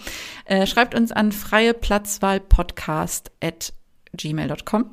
Äh, 0.44 0.66
schreibt 0.66 0.94
uns 0.94 1.10
an 1.10 1.32
freieplatzwahlpodcast 1.32 3.32
at 3.42 3.72
gmail.com. 4.12 4.90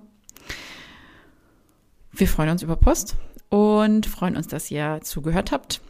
Wir 2.14 2.28
freuen 2.28 2.52
uns 2.52 2.64
über 2.64 2.78
Post 2.78 3.18
und 3.50 4.06
freuen 4.06 4.38
uns, 4.38 4.48
dass 4.48 4.72
ihr 4.72 5.02
zugehört 5.04 5.52
habt 5.52 5.82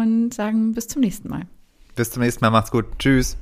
und 0.00 0.34
sagen 0.34 0.72
bis 0.72 0.88
zum 0.88 1.00
nächsten 1.00 1.28
Mal. 1.28 1.46
Bis 1.94 2.10
zum 2.10 2.22
nächsten 2.22 2.44
Mal, 2.44 2.50
macht's 2.50 2.70
gut. 2.70 2.86
Tschüss. 2.98 3.36